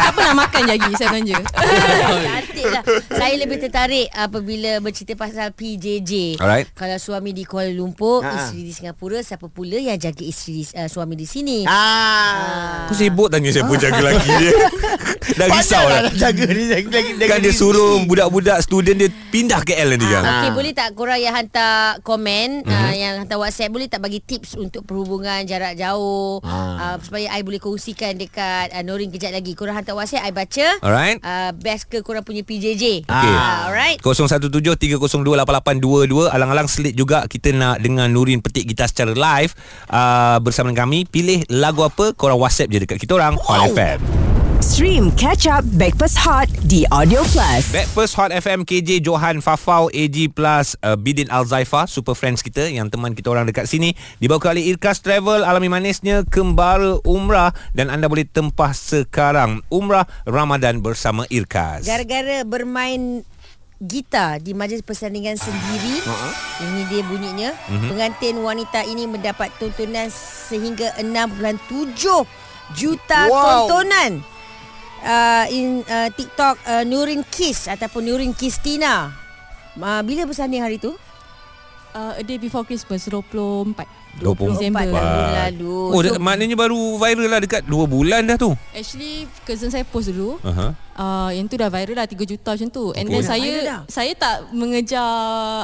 Siapa 0.05 0.21
nak 0.25 0.37
makan 0.39 0.63
lagi 0.67 0.91
saya 0.97 1.09
belanja. 1.11 1.37
Cantik 2.31 2.67
lah 2.67 2.83
Saya 3.09 3.35
lebih 3.37 3.59
tertarik 3.59 4.09
Apabila 4.11 4.81
bercerita 4.81 5.15
pasal 5.15 5.53
PJJ 5.53 6.41
Alright. 6.41 6.67
Kalau 6.73 6.97
suami 6.97 7.31
di 7.31 7.45
Kuala 7.45 7.71
Lumpur 7.71 8.21
Ha. 8.21 8.37
Isteri 8.37 8.63
di 8.63 8.73
Singapura 8.73 9.19
Siapa 9.21 9.47
pula 9.47 9.77
yang 9.77 9.97
jaga 9.97 10.21
isteri 10.21 10.65
uh, 10.75 10.87
suami 10.87 11.15
di 11.15 11.25
sini 11.25 11.63
Ah. 11.65 12.85
Kau 12.85 12.95
sibuk 12.95 13.29
tanya 13.29 13.49
siapa 13.49 13.71
jaga 13.75 14.01
lelaki 14.01 14.31
dia. 14.35 14.51
Dah 15.39 15.47
risau 15.49 15.85
lah. 15.85 16.01
nak 16.05 16.15
jaga 16.17 16.45
dia 16.47 16.67
jaga 16.77 16.99
Kan 17.27 17.39
dia 17.41 17.53
suruh 17.53 17.97
sendiri. 17.97 18.09
Budak-budak 18.41 18.59
student 18.65 18.97
dia 18.97 19.09
pindah 19.31 19.61
KL 19.63 19.89
nanti 19.93 20.07
kan. 20.09 20.21
Ah, 20.21 20.29
Okey, 20.41 20.49
Ah. 20.51 20.55
boleh 20.57 20.73
tak 20.73 20.89
korang 20.93 21.17
yang 21.17 21.31
hantar 21.31 22.01
komen 22.01 22.49
Mhm. 22.61 22.67
mm-hmm. 22.67 22.83
uh, 22.83 22.95
yang 22.97 23.13
hantar 23.21 23.37
WhatsApp 23.39 23.69
boleh 23.69 23.87
tak 23.87 24.01
bagi 24.01 24.19
tips 24.19 24.57
untuk 24.57 24.83
perhubungan 24.83 25.45
jarak 25.45 25.77
jauh 25.77 26.41
Ah. 26.43 26.77
uh, 26.81 26.97
supaya 26.99 27.29
I 27.31 27.41
boleh 27.41 27.59
kongsikan 27.59 28.17
dekat 28.17 28.73
uh, 28.73 28.83
Norin 28.83 29.09
kejap 29.09 29.31
lagi. 29.31 29.53
Korang 29.53 29.77
hantar 29.77 29.93
WhatsApp 29.93 30.25
I 30.25 30.33
baca. 30.33 30.67
Alright. 30.81 31.17
Uh, 31.21 31.51
best 31.55 31.87
ke 31.87 32.01
korang 32.01 32.23
punya 32.23 32.41
PJJ. 32.41 33.05
Okey. 33.05 33.31
Uh, 33.31 33.57
alright. 33.69 33.97
0173028822 34.01 36.31
Alang-alang 36.31 36.67
selit 36.67 36.95
juga 36.95 37.27
Kita 37.27 37.51
nak 37.51 37.79
dengar 37.79 38.07
Nurin 38.09 38.41
petik 38.41 38.67
gitar 38.67 38.87
secara 38.87 39.13
live 39.13 39.53
uh, 39.89 40.37
Bersama 40.41 40.71
dengan 40.71 40.83
kami 40.83 40.99
Pilih 41.05 41.43
lagu 41.51 41.83
apa 41.83 42.15
Korang 42.15 42.39
whatsapp 42.39 42.67
je 42.67 42.79
dekat 42.79 42.97
kita 42.97 43.15
orang 43.15 43.37
Hot 43.37 43.69
FM 43.69 44.30
Stream 44.61 45.09
Catch 45.17 45.49
Up 45.49 45.65
Backpass 45.81 46.13
Hot 46.21 46.45
di 46.69 46.85
Audio 46.93 47.25
Plus. 47.33 47.73
Backpast 47.73 48.13
Hot 48.21 48.29
FM 48.29 48.69
KJ 48.69 49.01
Johan 49.01 49.41
Fafau 49.41 49.89
AG 49.89 50.13
Plus 50.37 50.77
uh, 50.85 51.01
Bidin 51.01 51.33
Alzaifa 51.33 51.89
Super 51.89 52.13
friends 52.13 52.45
kita 52.45 52.69
Yang 52.69 52.93
teman 52.93 53.17
kita 53.17 53.33
orang 53.33 53.49
dekat 53.49 53.73
sini 53.73 53.97
Dibawa 54.21 54.53
oleh 54.53 54.69
Irkas 54.69 55.01
Travel 55.01 55.49
Alami 55.49 55.73
manisnya 55.73 56.29
Kembara 56.29 57.01
Umrah 57.09 57.57
Dan 57.73 57.89
anda 57.89 58.05
boleh 58.05 58.29
tempah 58.29 58.77
sekarang 58.77 59.65
Umrah 59.73 60.05
Ramadan 60.29 60.85
bersama 60.85 61.25
Irkas 61.33 61.89
Gara-gara 61.89 62.45
bermain 62.45 63.25
gitar 63.81 64.45
di 64.45 64.53
majlis 64.53 64.85
persandingan 64.85 65.41
sendiri. 65.41 66.05
Uh-huh. 66.05 66.33
Ini 66.69 66.81
dia 66.93 67.01
bunyinya. 67.01 67.51
Uh-huh. 67.57 67.89
Pengantin 67.89 68.37
wanita 68.45 68.85
ini 68.85 69.09
mendapat 69.09 69.49
tontonan 69.57 70.13
sehingga 70.13 70.93
6.7 71.01 72.29
juta 72.77 73.21
wow. 73.33 73.41
tontonan. 73.65 74.21
Uh, 75.01 75.47
in 75.49 75.81
uh, 75.89 76.09
TikTok 76.13 76.61
uh, 76.69 76.85
Nurin 76.85 77.25
Kiss 77.25 77.67
ataupun 77.67 78.05
Nurin 78.05 78.37
Kistina. 78.37 79.09
Uh, 79.77 80.01
bila 80.05 80.29
bersanding 80.29 80.61
hari 80.61 80.77
tu? 80.77 80.93
Uh, 81.91 82.15
a 82.15 82.23
day 82.23 82.39
before 82.39 82.63
Christmas 82.63 83.03
24. 83.09 83.75
24 84.21 84.55
Disember. 84.55 84.87
lalu. 84.91 85.79
Oh, 85.91 86.03
so, 86.03 86.19
maknanya 86.23 86.55
baru 86.59 86.79
viral 86.99 87.31
lah 87.31 87.41
dekat 87.43 87.63
2 87.67 87.71
bulan 87.87 88.23
dah 88.27 88.37
tu. 88.39 88.51
Actually 88.75 89.27
cousin 89.47 89.71
saya 89.71 89.87
post 89.87 90.11
dulu 90.11 90.39
Aha. 90.43 90.75
Uh, 91.01 91.31
Yang 91.31 91.47
tu 91.49 91.57
dah 91.57 91.69
viral 91.69 91.97
lah 91.97 92.05
3 92.05 92.15
juta 92.27 92.51
macam 92.53 92.69
tu 92.69 92.85
And 92.93 93.09
Okay. 93.09 93.17
then 93.17 93.23
viral 93.23 93.31
saya 93.33 93.53
dah? 93.65 93.81
Saya 93.89 94.13
tak 94.15 94.37
mengejar 94.53 95.09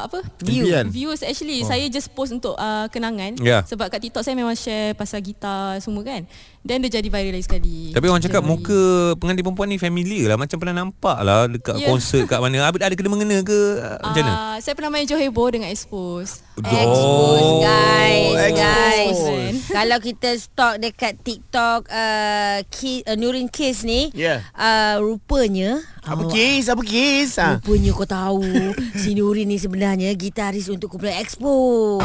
Apa 0.02 0.24
Impian. 0.42 0.88
Views 0.88 1.20
actually 1.20 1.60
oh. 1.60 1.68
Saya 1.68 1.84
just 1.86 2.08
post 2.10 2.32
untuk 2.32 2.56
uh, 2.56 2.88
kenangan 2.88 3.36
Ya. 3.38 3.60
Sebab 3.62 3.86
kat 3.86 4.00
TikTok 4.00 4.22
saya 4.22 4.32
memang 4.32 4.54
share 4.54 4.92
Pasal 4.92 5.20
gitar 5.20 5.76
semua 5.78 6.00
kan 6.00 6.24
Then 6.62 6.80
dia 6.80 6.98
jadi 6.98 7.06
viral 7.06 7.30
lagi 7.30 7.44
sekali 7.44 7.92
Tapi 7.92 8.06
orang 8.06 8.18
cakap 8.18 8.40
Januari. 8.40 8.58
muka 8.58 8.80
pengantin 9.16 9.44
perempuan 9.44 9.68
ni 9.68 9.76
familiar 9.76 10.24
lah. 10.26 10.36
Macam 10.36 10.56
pernah 10.56 10.76
nampak 10.76 11.16
lah 11.20 11.46
dekat 11.46 11.76
Ya. 11.76 11.86
konsert 11.86 12.24
kat 12.24 12.40
mana. 12.40 12.64
Ada, 12.64 12.82
ada 12.82 12.94
kena-mengena 12.94 13.38
ke? 13.40 13.60
Uh, 13.76 13.98
macam 14.02 14.22
mana? 14.24 14.32
Uh, 14.34 14.56
saya 14.58 14.72
pernah 14.72 14.90
main 14.90 15.04
Johebo 15.04 15.46
dengan 15.46 15.68
Expose 15.68 16.42
Expose 16.56 17.60
guys, 17.60 18.26
Oh, 18.26 18.34
guys. 18.50 18.50
expose. 18.50 19.20
Kalau 19.76 19.98
kita 20.00 20.28
stalk 20.34 20.74
dekat 20.78 21.20
TikTok 21.20 21.86
uh, 21.86 22.58
Ki, 22.66 23.04
uh, 23.04 23.14
Nurin 23.14 23.46
Kiss 23.46 23.82
ni, 23.82 24.08
Ya. 24.10 24.40
uh, 24.52 24.96
rupanya 25.26 25.82
Apa 26.06 26.22
awak- 26.22 26.38
kes? 26.38 26.70
Apa 26.70 26.82
kes? 26.86 27.30
Ha. 27.42 27.58
Rupanya 27.58 27.90
kau 27.90 28.06
tahu 28.06 28.46
Si 29.02 29.10
Nurin 29.18 29.50
ni 29.50 29.58
sebenarnya 29.58 30.14
Gitaris 30.14 30.70
untuk 30.70 30.94
kumpulan 30.94 31.18
Expo 31.18 31.98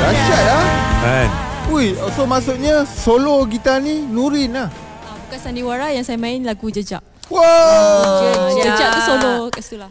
Dahsyat 0.00 0.42
lah. 0.42 0.64
Kan? 1.00 1.28
Oh. 1.68 1.74
Ui, 1.76 1.86
so 2.10 2.26
maksudnya 2.26 2.82
solo 2.84 3.46
gitar 3.46 3.78
ni 3.78 4.02
Nurin 4.02 4.50
lah. 4.52 4.68
Bukan 5.22 5.38
sandiwara 5.38 5.94
Yang 5.94 6.10
saya 6.10 6.18
main 6.18 6.42
lagu 6.42 6.66
Jejak 6.66 6.98
Wow. 7.30 7.38
uh, 7.38 8.50
Jejak 8.58 8.88
tu 8.90 9.00
solo 9.06 9.46
kat 9.46 9.62
situ 9.62 9.78
lah 9.78 9.90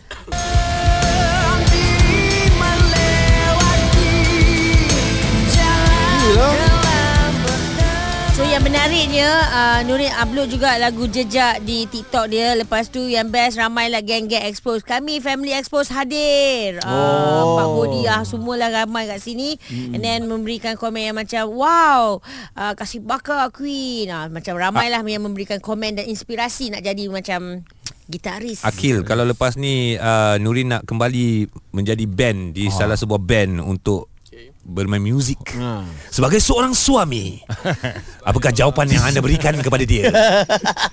yang 8.60 8.76
menariknya 8.76 9.30
uh, 9.56 9.80
Nurin 9.88 10.12
upload 10.20 10.52
juga 10.52 10.76
lagu 10.76 11.08
jejak 11.08 11.64
di 11.64 11.88
TikTok 11.88 12.28
dia. 12.28 12.60
Lepas 12.60 12.92
tu 12.92 13.00
yang 13.08 13.32
best 13.32 13.56
ramailah 13.56 14.04
geng-geng 14.04 14.44
Expose. 14.52 14.84
Kami 14.84 15.24
Family 15.24 15.56
Expose 15.56 15.88
hadir. 15.96 16.76
Oh. 16.84 16.92
uh, 16.92 17.44
Pak 17.56 17.68
Bodiah 17.72 18.22
semualah 18.28 18.84
ramai 18.84 19.08
kat 19.08 19.24
sini. 19.24 19.56
Hmm. 19.64 19.96
And 19.96 20.04
then 20.04 20.28
memberikan 20.28 20.76
komen 20.76 21.08
yang 21.08 21.16
macam 21.16 21.48
Wow 21.56 22.20
uh, 22.60 22.74
Kasih 22.76 23.00
bakar 23.00 23.48
Queen. 23.56 24.12
Uh, 24.12 24.28
Macam 24.28 24.60
ramailah 24.60 25.08
yang 25.08 25.24
memberikan 25.24 25.64
komen 25.64 25.96
dan 25.96 26.12
inspirasi 26.12 26.76
Nak 26.76 26.84
jadi 26.84 27.08
macam 27.08 27.64
gitaris. 28.10 28.66
Akil, 28.66 29.06
kalau 29.06 29.24
lepas 29.24 29.56
ni 29.56 29.94
uh, 29.96 30.36
Nurin 30.42 30.74
nak 30.74 30.84
kembali 30.84 31.48
menjadi 31.72 32.04
band 32.10 32.58
di 32.58 32.68
salah 32.74 32.98
sebuah 32.98 33.22
band 33.22 33.62
untuk 33.62 34.09
bermain 34.62 35.00
muzik. 35.00 35.40
Ha. 35.54 35.84
Sebagai 36.08 36.38
seorang 36.38 36.72
suami, 36.72 37.42
apakah 38.30 38.50
jawapan 38.50 38.88
yang 38.90 39.04
anda 39.04 39.20
berikan 39.20 39.56
kepada 39.56 39.84
dia? 39.84 40.10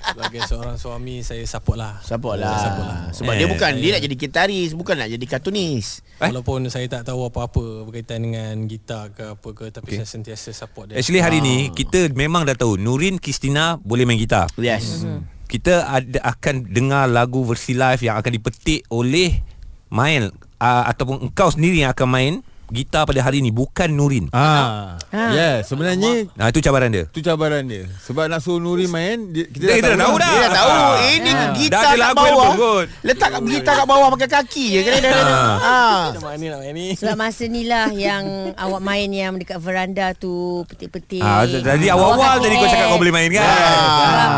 Sebagai 0.07 0.41
seorang 0.45 0.77
suami 0.77 1.21
Saya 1.21 1.45
support 1.45 1.77
lah 1.77 2.01
Support 2.01 2.41
lah. 2.41 2.57
Support 2.57 2.87
lah 2.87 3.01
Sebab 3.13 3.33
Eh. 3.33 3.39
dia 3.39 3.47
bukan 3.47 3.73
Dia 3.77 3.91
nak 3.93 4.03
jadi 4.03 4.17
gitaris 4.17 4.71
Bukan 4.73 4.95
nak 4.97 5.09
jadi 5.09 5.27
kartunis 5.27 6.01
Eh? 6.17 6.33
Walaupun 6.33 6.65
saya 6.67 6.89
tak 6.89 7.05
tahu 7.05 7.29
apa-apa 7.29 7.85
berkaitan 7.85 8.25
dengan 8.25 8.65
gitar 8.65 9.13
ke 9.13 9.37
apa 9.37 9.49
ke 9.53 9.69
tapi 9.69 9.85
Okay. 9.87 10.01
saya 10.01 10.09
sentiasa 10.09 10.49
support 10.49 10.89
dia. 10.89 10.97
Actually 10.97 11.21
hari 11.21 11.45
ni 11.45 11.69
kita 11.69 12.09
memang 12.11 12.49
dah 12.49 12.57
tahu 12.57 12.81
Nurin 12.81 13.21
Kristina 13.21 13.77
boleh 13.77 14.03
main 14.03 14.17
gitar. 14.17 14.49
Yes 14.57 15.05
Kita 15.45 15.85
ada 15.85 16.17
akan 16.25 16.67
dengar 16.67 17.05
lagu 17.07 17.45
versi 17.45 17.77
live 17.77 18.01
yang 18.01 18.17
akan 18.17 18.33
dipetik 18.33 18.89
oleh 18.89 19.45
Mail 19.87 20.33
uh, 20.57 20.89
ataupun 20.89 21.29
engkau 21.29 21.53
sendiri 21.53 21.85
yang 21.85 21.93
akan 21.93 22.09
main 22.09 22.33
gitar 22.69 23.03
pada 23.03 23.21
hari 23.21 23.39
ni 23.39 23.49
bukan 23.49 23.89
Nurin. 23.89 24.27
Ah. 24.31 24.99
Ha. 25.09 25.23
Yeah, 25.31 25.57
sebenarnya 25.61 26.27
Nah 26.33 26.49
itu 26.49 26.59
cabaran 26.59 26.91
dia. 26.91 27.07
tu 27.07 27.21
cabaran 27.21 27.63
dia. 27.63 27.87
Sebab 28.03 28.27
nak 28.27 28.39
suruh 28.39 28.59
Nurin 28.59 28.87
main, 28.87 29.31
dia, 29.31 29.47
kita 29.47 29.65
Dia 29.69 29.83
dah 29.87 29.99
tahu 30.01 30.15
dah. 30.17 30.27
Dia 30.27 30.39
dah 30.41 30.53
tahu 30.53 30.71
Ah. 30.71 30.95
Ini 31.07 31.31
Ah. 31.31 31.49
gitar 31.53 31.71
Dah 31.73 31.83
kat 31.85 31.97
lagu 31.97 32.17
bawah 32.19 32.51
kot. 32.53 32.87
Letak 33.01 33.29
kat 33.29 33.41
gitar 33.45 33.75
kat 33.77 33.87
bawah 33.87 34.09
Pakai 34.13 34.29
kaki 34.33 34.65
je 34.69 34.81
dah 34.83 35.01
dah 35.01 35.15
Ha. 35.57 35.79
Macam 36.09 36.23
mana 36.25 36.45
nak 36.49 36.59
main 36.61 36.75
ni? 36.75 36.87
Sebab 36.93 37.17
masa 37.17 37.45
ni 37.45 37.63
lah 37.65 37.89
yang 37.89 38.25
awak 38.55 38.81
main 38.81 39.09
yang 39.09 39.35
dekat 39.35 39.57
veranda 39.57 40.13
tu 40.13 40.35
petik-petik. 40.67 41.21
Ah, 41.21 41.43
jadi 41.43 41.87
awal-awal 41.89 42.39
tadi 42.39 42.55
kau 42.55 42.67
cakap 42.67 42.87
kau 42.89 42.99
boleh 42.99 43.11
main 43.11 43.31
kan? 43.31 43.47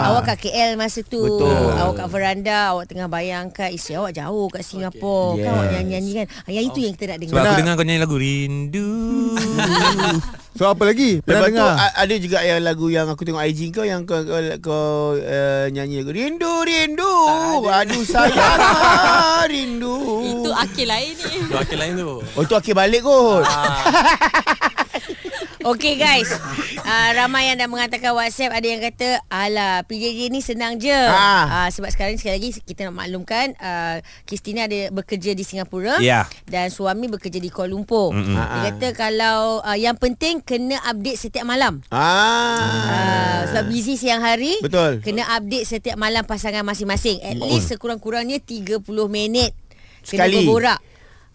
Awak 0.08 0.22
kat 0.26 0.38
KL 0.42 0.70
masa 0.74 1.00
tu 1.02 1.20
Betul. 1.20 1.72
Awak 1.74 1.94
kat 1.96 2.08
veranda 2.08 2.58
Awak 2.70 2.84
tengah 2.86 3.08
bayangkan 3.08 3.68
Isi 3.68 3.92
awak 3.92 4.12
jauh 4.12 4.46
kat 4.48 4.62
Singapura 4.62 5.34
okay. 5.34 5.42
Kan 5.42 5.50
awak 5.50 5.64
Yes. 5.64 5.72
nyanyi-nyanyi 5.74 6.12
kan 6.14 6.26
ah, 6.40 6.50
Yang 6.50 6.64
itu 6.66 6.78
yang 6.80 6.92
kita 6.92 7.04
nak 7.06 7.18
dengar 7.18 7.32
Sebab 7.32 7.42
aku 7.44 7.54
dengar 7.56 7.72
kau 7.74 7.84
nyanyi 7.84 8.00
lagu 8.00 8.16
Rindu. 8.18 8.90
So 10.58 10.66
apa 10.66 10.90
lagi? 10.90 11.22
Pernah 11.22 11.46
Lepas 11.46 11.54
tu 11.54 11.62
a- 11.62 11.94
ada 12.02 12.14
juga 12.18 12.42
yang 12.42 12.58
lagu 12.66 12.90
yang 12.90 13.06
aku 13.06 13.22
tengok 13.22 13.46
IG 13.46 13.70
kau 13.70 13.86
yang 13.86 14.02
kau 14.02 14.26
kau, 14.26 14.42
kau 14.58 15.14
uh, 15.14 15.70
nyanyi 15.70 16.02
lagu 16.02 16.10
rindu 16.10 16.50
rindu. 16.66 17.14
Aduh 17.62 18.02
sayang 18.02 18.58
ah, 18.58 19.46
rindu. 19.46 20.02
Itu 20.26 20.50
akil 20.50 20.90
lain 20.90 21.14
ni 21.14 21.46
Tu 21.46 21.54
akil 21.54 21.78
lain 21.78 21.92
tu. 21.94 22.10
Oh 22.34 22.42
tu 22.42 22.58
akhir 22.58 22.74
balik 22.74 23.06
kot. 23.06 23.46
Okay 25.58 25.94
guys 25.94 26.30
uh, 26.78 27.10
Ramai 27.12 27.50
yang 27.50 27.58
dah 27.58 27.66
mengatakan 27.66 28.14
WhatsApp 28.14 28.54
Ada 28.54 28.66
yang 28.68 28.78
kata 28.80 29.08
Alah 29.26 29.82
PJJ 29.82 30.30
ni 30.30 30.38
senang 30.38 30.78
je 30.78 30.94
Ah. 30.94 31.66
uh, 31.66 31.68
Sebab 31.68 31.90
sekarang 31.90 32.14
ni 32.14 32.18
sekali 32.18 32.38
lagi 32.38 32.62
Kita 32.62 32.86
nak 32.86 32.94
maklumkan 32.96 33.58
uh, 33.58 33.98
Christina 34.22 34.64
ada 34.64 34.86
bekerja 34.88 35.34
di 35.34 35.42
Singapura 35.42 35.98
Ya. 35.98 36.30
Dan 36.44 36.70
suami 36.70 37.06
bekerja 37.06 37.36
di 37.36 37.50
Kuala 37.50 37.70
Lumpur 37.70 38.14
Mm-mm. 38.14 38.38
Dia 38.38 38.70
kata 38.70 38.88
kalau 38.92 39.58
uh, 39.58 39.74
Yang 39.74 39.98
penting 39.98 40.34
Kena 40.40 40.78
update 40.84 41.18
setiap 41.20 41.42
malam 41.42 41.82
Ah. 41.90 42.62
Uh, 42.86 43.40
sebab 43.50 43.64
busy 43.66 43.98
siang 43.98 44.22
hari 44.22 44.62
Betul. 44.62 45.02
Kena 45.02 45.26
update 45.34 45.66
setiap 45.66 45.98
malam 45.98 46.22
pasangan 46.22 46.62
masing-masing 46.62 47.18
At 47.20 47.34
least 47.36 47.66
sekurang-kurangnya 47.68 48.38
30 48.38 48.78
minit 49.10 49.58
Kena 50.06 50.22
Sekali. 50.22 50.38
berborak 50.40 50.78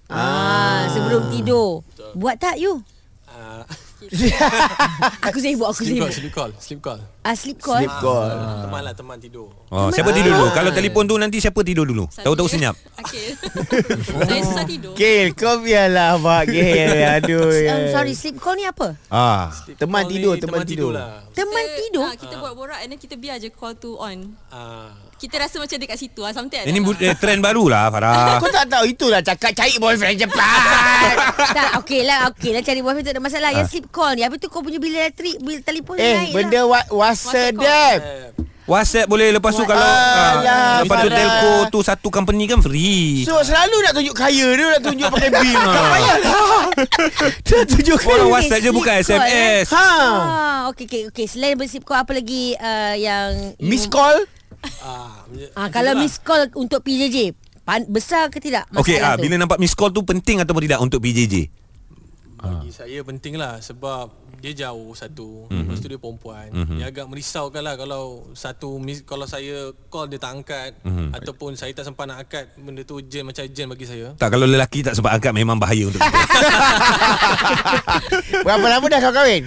ah. 0.08 0.88
Sebelum 0.90 1.28
tidur 1.28 1.84
Buat 2.16 2.40
tak 2.40 2.56
you? 2.56 2.80
Ah, 3.28 3.68
Aku 5.28 5.38
sibuk, 5.38 5.66
aku 5.66 5.82
sleep 5.82 6.04
sibuk 6.04 6.06
call, 6.06 6.12
sleep 6.14 6.34
call, 6.34 6.52
sleep 6.58 6.82
call. 6.82 7.00
Ah, 7.22 7.34
sleep 7.34 7.58
call 7.58 7.80
Sleep 7.80 7.96
call. 7.98 8.28
Ah, 8.28 8.62
teman 8.62 8.82
lah 8.82 8.94
teman 8.94 9.18
tidur. 9.18 9.48
Oh, 9.68 9.88
siapa 9.90 10.12
tidur 10.12 10.34
dulu? 10.34 10.48
Kalau 10.52 10.72
telefon 10.72 11.04
tu 11.06 11.16
nanti 11.16 11.38
siapa 11.38 11.60
tidur 11.62 11.86
dulu? 11.86 12.06
Tahu-tahu 12.10 12.48
senyap. 12.48 12.76
Akil 13.00 13.34
Saya 14.28 14.42
susah 14.44 14.66
tidur 14.66 14.94
Gil, 14.94 15.32
kau 15.32 15.60
biarlah 15.60 16.18
Pak 16.18 16.44
Gil. 16.48 17.00
Aduh. 17.14 17.48
um. 17.48 17.84
Sorry, 17.90 18.14
sleep 18.14 18.38
call 18.38 18.56
ni 18.56 18.66
apa? 18.66 19.00
Ah. 19.08 19.50
Sleep 19.54 19.80
Teman 19.80 20.04
call 20.04 20.12
tidur, 20.12 20.34
ni 20.34 20.42
teman 20.42 20.60
tidur. 20.64 20.92
lah. 20.92 21.24
Teman 21.32 21.64
kita, 21.64 21.80
tidur? 21.80 22.04
ah, 22.04 22.14
Kita 22.14 22.36
buat 22.38 22.54
borak 22.54 22.80
And 22.80 22.90
then 22.90 23.00
kita 23.00 23.16
biar 23.16 23.38
je 23.38 23.50
call 23.50 23.74
tu 23.74 23.96
on 23.96 24.36
Ah, 24.50 24.92
Kita 25.24 25.40
rasa 25.40 25.56
macam 25.56 25.80
dekat 25.80 25.96
situ 25.96 26.20
lah 26.20 26.36
Something 26.36 26.68
Ini 26.68 26.80
bu- 26.84 27.00
eh, 27.00 27.16
trend 27.16 27.40
baru 27.40 27.72
lah 27.72 27.88
Farah. 27.88 28.36
Kau 28.44 28.52
tak 28.52 28.68
tahu 28.68 28.84
itulah 28.86 29.24
cakap 29.24 29.56
cari 29.56 29.80
boyfriend 29.80 30.20
cepat. 30.20 31.16
tak, 31.58 31.70
okey 31.80 32.04
lah, 32.04 32.28
okey 32.30 32.52
lah 32.52 32.60
cari 32.60 32.84
boyfriend 32.84 33.08
tak 33.08 33.16
ada 33.16 33.24
masalah. 33.24 33.50
Yang 33.50 33.72
sleep 33.72 33.88
call 33.88 34.20
ni, 34.20 34.22
habis 34.22 34.38
tu 34.38 34.52
kau 34.52 34.60
punya 34.60 34.84
bil 34.84 34.92
elektrik, 34.92 35.40
bil 35.40 35.64
telefon 35.64 35.96
eh, 35.96 36.28
naik 36.28 36.34
benda 36.34 36.60
lah. 36.60 36.64
wa- 36.68 36.90
WhatsApp. 36.92 37.56
eh, 37.56 37.96
WhatsApp 38.64 39.12
boleh 39.12 39.28
lepas 39.30 39.52
tu 39.52 39.64
kalau 39.64 39.84
Alah, 39.84 40.40
ah, 40.40 40.76
lepas 40.80 40.98
tu 40.98 41.10
Farah. 41.10 41.20
telco 41.20 41.54
tu 41.68 41.80
satu 41.84 42.08
company 42.08 42.48
kan 42.48 42.60
free. 42.60 43.24
So 43.24 43.36
selalu 43.38 43.76
nak 43.80 43.92
tunjuk 43.92 44.16
kaya 44.16 44.48
dia 44.56 44.66
nak 44.70 44.82
tunjuk 44.82 45.08
pakai 45.10 45.30
bil. 45.30 45.52
Tak 45.52 45.84
payahlah. 45.86 46.64
Dia 47.44 47.54
nak 47.54 47.68
tunjuk 47.70 47.98
kaya. 47.98 48.08
Orang 48.10 48.24
Okey, 48.24 48.34
WhatsApp 48.34 48.58
je 48.58 48.64
sleep 48.64 48.76
bukan 48.76 48.94
call, 48.94 49.04
SMS. 49.06 49.66
Ha. 49.70 49.84
Ah, 49.84 50.60
okey 50.72 50.86
okey 50.88 51.02
okey. 51.12 51.26
Selain 51.28 51.56
bersleep 51.56 51.84
call 51.84 52.00
apa 52.00 52.12
lagi 52.12 52.56
uh, 52.56 52.96
yang 52.96 53.30
Miss 53.60 53.84
call? 53.86 54.16
Ah, 54.82 55.22
Ah, 55.54 55.68
kalau 55.70 55.94
miss 55.96 56.18
call 56.18 56.50
untuk 56.54 56.82
PJJ, 56.82 57.32
pan, 57.62 57.86
besar 57.86 58.28
ke 58.28 58.38
tidak? 58.38 58.66
Okey, 58.74 58.98
ah, 58.98 59.16
tu? 59.16 59.24
bila 59.24 59.34
nampak 59.38 59.58
miss 59.58 59.74
call 59.74 59.90
tu 59.90 60.02
penting 60.02 60.40
ataupun 60.40 60.62
tidak 60.62 60.80
untuk 60.80 61.00
PJJ? 61.00 61.62
bagi 62.44 62.76
saya 62.76 63.00
penting 63.00 63.40
lah 63.40 63.56
sebab 63.56 64.12
dia 64.44 64.68
jauh 64.68 64.92
satu 64.92 65.48
Mhm. 65.48 65.48
mm-hmm. 65.48 65.64
lepas 65.64 65.80
tu 65.80 65.88
dia 65.88 65.96
perempuan 65.96 66.48
mm-hmm. 66.52 66.76
dia 66.76 66.86
agak 66.92 67.06
merisaukan 67.08 67.64
lah 67.64 67.80
kalau 67.80 68.28
satu 68.36 68.76
miss, 68.76 69.00
kalau 69.00 69.24
saya 69.24 69.72
call 69.88 70.12
dia 70.12 70.20
tak 70.20 70.36
angkat 70.36 70.76
Mhm. 70.84 70.84
mm-hmm. 70.84 71.10
ataupun 71.16 71.56
saya 71.56 71.72
tak 71.72 71.88
sempat 71.88 72.04
nak 72.04 72.20
angkat 72.20 72.52
benda 72.60 72.84
tu 72.84 73.00
jen 73.00 73.24
macam 73.24 73.48
jen 73.48 73.72
bagi 73.72 73.88
saya 73.88 74.12
Tak 74.20 74.28
kalau 74.28 74.44
lelaki 74.44 74.84
tak 74.84 74.92
sempat 74.92 75.16
angkat 75.16 75.32
memang 75.32 75.56
bahaya 75.56 75.88
untuk 75.88 75.98
kita. 75.98 76.12
Berapa 78.44 78.66
lama 78.68 78.86
dah 78.86 79.00
kau 79.00 79.14
kahwin? 79.14 79.44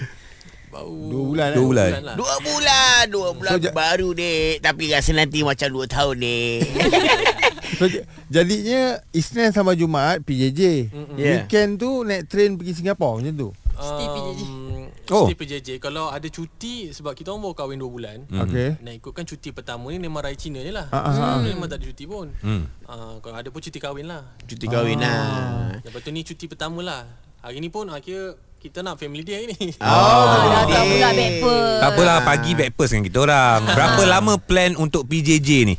Dua 0.82 1.22
bulan 1.24 1.48
Dua 1.52 1.64
bulan. 1.64 1.88
lah. 2.02 2.14
Dua 2.14 2.34
bulan 2.38 3.02
Dua 3.06 3.28
bulan 3.32 3.52
So, 3.52 3.62
ja- 3.62 3.72
baru 3.72 4.08
dek 4.12 4.60
Tapi 4.60 4.84
rasa 4.88 5.10
nanti 5.12 5.40
macam 5.40 5.68
dua 5.68 5.84
tahun 5.86 6.14
dek 6.18 6.60
So, 7.78 7.84
jadinya 8.28 8.82
Isnin 9.10 9.50
sama 9.50 9.72
Jumaat 9.72 10.22
PJJ. 10.22 10.60
Yeah. 11.12 11.44
Weekend 11.44 11.76
tu 11.76 12.02
naik 12.02 12.24
train 12.26 12.54
pergi 12.54 12.72
Singapura 12.74 13.20
macam 13.20 13.34
tu. 13.36 13.48
Stay 13.74 14.06
PJJ. 14.06 14.42
Um, 14.42 14.64
Oh. 15.06 15.30
PJJ 15.30 15.78
Kalau 15.78 16.10
ada 16.10 16.26
cuti 16.26 16.90
Sebab 16.90 17.14
kita 17.14 17.30
orang 17.30 17.38
baru 17.40 17.54
kahwin 17.54 17.78
2 17.78 17.86
bulan 17.86 18.18
Okey. 18.26 18.82
Nak 18.82 18.94
ikutkan 18.96 19.22
cuti 19.22 19.54
pertama 19.54 19.86
ni 19.86 20.02
Memang 20.02 20.18
raya 20.18 20.34
Cina 20.34 20.58
je 20.58 20.74
lah 20.74 20.90
Ah, 20.90 20.98
ah, 20.98 21.14
ah. 21.14 21.38
Memang 21.38 21.70
tak 21.70 21.78
ada 21.78 21.86
cuti 21.86 22.04
pun 22.04 22.26
Hmm. 22.36 22.66
Ah, 22.82 23.14
Kalau 23.16 23.36
ada 23.36 23.46
pun 23.46 23.60
cuti 23.60 23.78
kahwin 23.78 24.02
lah 24.04 24.26
Cuti 24.42 24.66
kahwin 24.66 24.98
lah. 24.98 25.78
Lepas 25.78 26.02
tu 26.02 26.10
ni 26.10 26.22
cuti 26.22 26.46
pertama 26.46 26.82
lah 26.82 27.06
Hari 27.38 27.62
ni 27.62 27.70
pun 27.70 27.86
akhir 27.86 28.34
Kita 28.56 28.80
nak 28.80 28.96
family 28.96 29.22
day 29.22 29.46
ni 29.46 29.58
Oh, 29.78 29.86
Ah, 29.86 30.64
dah 30.64 30.64
tak 30.66 30.84
pula 30.84 31.08
backpass. 31.12 31.76
Tak 31.78 31.88
apalah 31.88 32.18
pagi 32.20 32.50
backpast 32.52 32.90
dengan 32.90 33.04
kita 33.04 33.18
orang. 33.20 33.58
Berapa 33.68 34.02
lama 34.04 34.34
plan 34.36 34.72
untuk 34.74 35.04
PJJ 35.04 35.50
ni? 35.64 35.76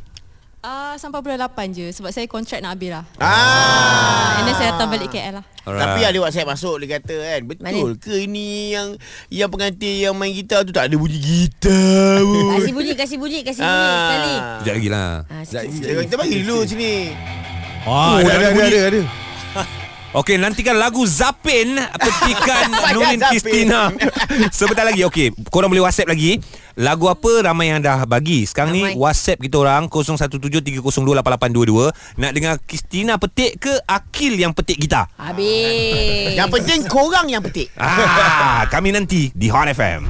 Ah 0.59 0.95
sampai 0.95 1.21
bulan 1.21 1.39
8 1.39 1.53
je 1.69 1.87
sebab 1.91 2.09
saya 2.09 2.25
kontrak 2.25 2.59
nak 2.59 2.75
habis 2.75 2.91
lah. 2.91 3.03
Ah. 3.17 4.37
And 4.37 4.45
then 4.45 4.55
saya 4.55 4.73
datang 4.73 4.89
balik 4.89 5.07
KL 5.07 5.37
lah. 5.37 5.45
Tapi 5.63 5.99
ada 6.01 6.17
WhatsApp 6.17 6.47
masuk 6.47 6.79
dia 6.79 6.95
kata 6.95 7.11
kan 7.13 7.41
Betul 7.43 7.67
Mana? 7.91 7.99
ke 7.99 8.13
ini 8.17 8.71
yang 8.71 8.95
Yang 9.27 9.49
pengantin 9.51 9.95
yang 9.99 10.15
main 10.15 10.31
gitar 10.31 10.63
tu 10.63 10.71
Tak 10.71 10.87
ada 10.87 10.95
bunyi 10.95 11.19
gitar 11.19 12.23
pun 12.23 12.39
Kasih 12.55 12.71
bunyi, 12.71 12.93
kasih 12.95 13.17
bunyi, 13.19 13.39
kasih 13.43 13.61
bunyi 13.61 13.75
Ah. 13.83 13.99
sekali. 13.99 14.35
Sekejap 14.39 14.73
lagi 14.73 14.89
lah. 14.89 15.09
Ah, 15.25 15.41
Sekejap 15.43 15.43
sikit, 15.43 15.59
lagi. 15.59 15.75
sikit. 15.91 16.05
Kita 16.05 16.15
bagi 16.15 16.35
dulu 16.39 16.57
sini 16.63 16.93
Ah, 17.83 17.91
Oh, 17.91 18.15
ada, 18.17 18.31
ada, 18.31 18.47
ada, 18.63 18.79
ada. 18.89 19.01
Okey, 20.07 20.39
nantikan 20.39 20.73
lagu 20.73 21.03
Zapin 21.03 21.75
petikan 21.93 22.71
Nurin. 22.95 23.19
Kristina. 23.19 23.91
Sebentar 24.55 24.81
lagi. 24.81 25.03
Okey, 25.03 25.35
korang 25.47 25.67
boleh 25.67 25.83
WhatsApp 25.83 26.09
lagi. 26.09 26.39
Lagu 26.73 27.05
apa 27.05 27.43
ramai 27.43 27.69
yang 27.69 27.81
dah 27.81 28.05
bagi. 28.05 28.45
Sekarang 28.45 28.71
Ramai. 28.71 28.93
ni 28.93 28.95
WhatsApp 28.95 29.41
kita 29.41 29.57
orang 29.57 29.89
0173028822 29.89 31.91
nak 32.15 32.31
dengar 32.31 32.53
Kristina 32.63 33.17
petik 33.17 33.59
ke 33.59 33.73
Akil 33.83 34.37
yang 34.37 34.53
petik 34.53 34.77
gitar. 34.77 35.09
Habis. 35.17 36.33
Yang 36.33 36.49
penting 36.53 36.79
korang 36.85 37.27
yang 37.27 37.41
petik 37.41 37.73
Ah, 37.75 38.63
kami 38.69 38.93
nanti 38.93 39.33
di 39.33 39.49
Hot 39.49 39.67
FM. 39.67 40.05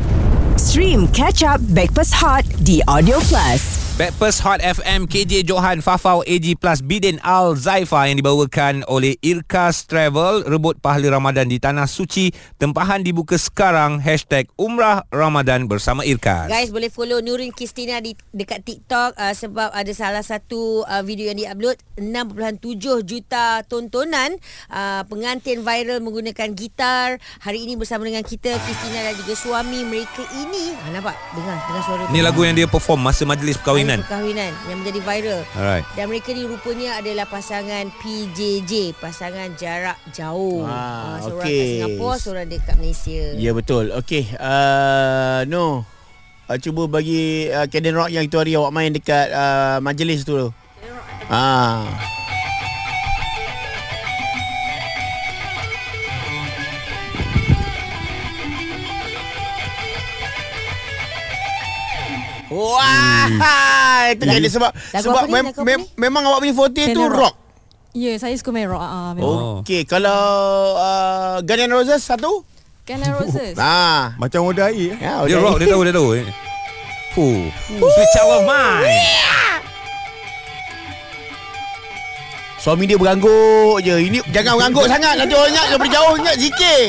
Stream 0.57 1.07
Catch 1.07 1.41
Up 1.41 1.63
Backpass 1.71 2.11
Hot 2.13 2.43
di 2.59 2.83
Audio 2.85 3.17
Plus. 3.23 3.87
Backpast 3.97 4.45
Hot 4.45 4.61
FM 4.61 5.09
KJ 5.09 5.41
Johan 5.41 5.81
Fafau 5.81 6.21
AG 6.21 6.45
Plus 6.61 6.85
Bidin 6.85 7.17
Al 7.25 7.57
Zaifa 7.57 8.05
yang 8.05 8.21
dibawakan 8.21 8.85
oleh 8.85 9.17
Irkas 9.25 9.89
Travel. 9.89 10.45
Rebut 10.45 10.77
pahala 10.77 11.17
Ramadan 11.17 11.49
di 11.49 11.57
Tanah 11.57 11.89
Suci. 11.89 12.29
Tempahan 12.61 13.01
dibuka 13.01 13.41
sekarang. 13.41 13.97
Hashtag 13.97 14.53
Umrah 14.53 15.01
Ramadan 15.09 15.65
bersama 15.65 16.05
Irkas 16.05 16.45
Guys 16.45 16.69
boleh 16.69 16.93
follow 16.93 17.25
Nurin 17.25 17.49
Kristina 17.49 17.97
di 17.97 18.13
dekat 18.37 18.69
TikTok 18.69 19.17
uh, 19.17 19.33
sebab 19.33 19.73
ada 19.73 19.89
salah 19.97 20.21
satu 20.21 20.85
uh, 20.85 21.01
video 21.01 21.33
yang 21.33 21.41
diupload. 21.41 21.81
6.7 21.97 23.01
juta 23.01 23.65
tontonan 23.65 24.37
uh, 24.69 25.01
pengantin 25.09 25.65
viral 25.65 26.05
menggunakan 26.05 26.53
gitar. 26.53 27.17
Hari 27.41 27.65
ini 27.65 27.73
bersama 27.73 28.05
dengan 28.05 28.21
kita 28.21 28.61
Kristina 28.61 29.01
dan 29.01 29.17
juga 29.17 29.33
suami 29.33 29.81
mereka 29.81 30.21
ini. 30.37 30.77
Ha, 30.85 30.93
nampak? 30.93 31.17
Dengar 31.33 31.57
dengar 31.65 31.81
suara 31.81 32.01
Ni 32.13 32.21
lagu 32.21 32.45
yang 32.45 32.53
dia 32.53 32.69
perform 32.69 33.01
masa 33.01 33.25
majlis 33.25 33.57
perkahwinan 33.57 33.87
perkahwinan. 33.98 34.51
Yang 34.65 34.77
menjadi 34.77 35.00
viral. 35.01 35.41
Alright. 35.53 35.86
Dan 35.94 36.06
mereka 36.08 36.29
ni 36.32 36.44
rupanya 36.44 36.89
adalah 36.98 37.25
pasangan 37.25 37.86
PJJ 37.98 38.72
pasangan 38.96 39.50
jarak 39.56 39.96
jauh. 40.12 40.62
Ah, 40.62 40.75
Ah, 41.15 41.15
seorang 41.24 41.46
okey. 41.46 41.56
kat 41.56 41.67
Singapura 41.72 42.15
seorang 42.17 42.48
dekat 42.48 42.75
Malaysia. 42.75 43.22
Ya 43.36 43.51
betul. 43.56 43.84
Okey 43.96 44.24
uh, 44.36 45.41
No. 45.46 45.88
Uh, 46.48 46.56
Cuba 46.58 46.88
bagi 46.88 47.48
uh, 47.48 47.67
Caden 47.67 47.91
Rock 47.91 48.08
yang 48.08 48.24
itu 48.24 48.36
hari 48.36 48.56
awak 48.56 48.72
main 48.72 48.91
dekat 48.91 49.32
uh, 49.32 49.79
majlis 49.79 50.24
tu. 50.24 50.51
Ah. 51.27 51.84
Wah, 62.47 64.07
itu 64.15 64.23
kan 64.23 64.39
dia 64.39 64.51
sebab 64.51 64.71
lagu 64.71 65.03
sebab 65.03 65.23
apa 65.23 65.27
ni? 65.27 65.33
mem, 65.35 65.45
mem, 65.67 65.81
memang 65.99 66.23
awak 66.31 66.39
punya 66.47 66.55
forte 66.55 66.83
tu 66.91 67.01
Canon 67.03 67.11
rock. 67.11 67.35
Ya, 67.97 68.13
yeah, 68.13 68.15
saya 68.21 68.37
suka 68.37 68.53
main 68.53 68.69
rock. 68.69 68.83
Ah, 68.83 69.11
memang. 69.17 69.25
Oh. 69.25 69.55
Okey, 69.65 69.83
kalau 69.89 70.21
uh, 70.77 71.41
Guns 71.41 71.65
N' 71.65 71.73
Roses 71.73 72.01
satu? 72.05 72.45
Guns 72.85 73.03
N' 73.03 73.13
Roses. 73.15 73.55
Ah. 73.63 74.15
Macam 74.21 74.47
air 74.53 74.69
eh. 74.69 74.95
Ya, 75.01 75.25
Dia 75.25 75.37
rock 75.41 75.57
dia 75.59 75.67
tahu 75.73 75.81
dia 75.83 75.93
tahu 75.95 76.09
Fuh. 77.17 77.49
Sweet 77.73 78.09
child 78.13 78.31
of 78.37 78.43
mine 78.45 78.85
Suami 82.67 82.83
dia 82.83 83.00
berangguk 83.00 83.79
je. 83.79 83.95
Ini 83.95 84.19
jangan 84.36 84.59
berangguk 84.59 84.91
sangat 84.91 85.15
nanti 85.15 85.31
orang 85.39 85.55
ingat 85.55 85.65
daripada 85.71 85.91
jauh 85.95 86.13
ingat 86.19 86.36
zikir. 86.36 86.81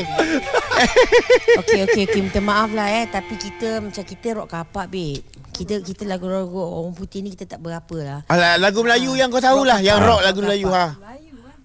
Okey 1.63 1.79
okey 1.87 2.03
okey 2.03 2.19
minta 2.19 2.43
maaf 2.43 2.67
lah 2.75 2.91
eh 2.91 3.07
tapi 3.07 3.39
kita 3.39 3.79
macam 3.79 4.03
kita 4.03 4.27
rock 4.35 4.51
kapak 4.51 4.91
babe. 4.91 5.23
Kita 5.55 5.79
kita 5.79 6.03
lagu-lagu 6.03 6.59
orang 6.59 6.91
putih 6.91 7.23
ni 7.23 7.31
kita 7.31 7.55
tak 7.55 7.63
berapa 7.63 7.95
lah. 8.03 8.19
Alah, 8.27 8.59
lagu 8.59 8.83
Melayu 8.83 9.15
yang 9.15 9.31
kau 9.31 9.39
tahulah, 9.39 9.79
yang 9.79 10.03
rock 10.03 10.19
lagu 10.19 10.43
Melayu 10.43 10.67
ha. 10.67 10.99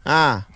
Ha. 0.06 0.46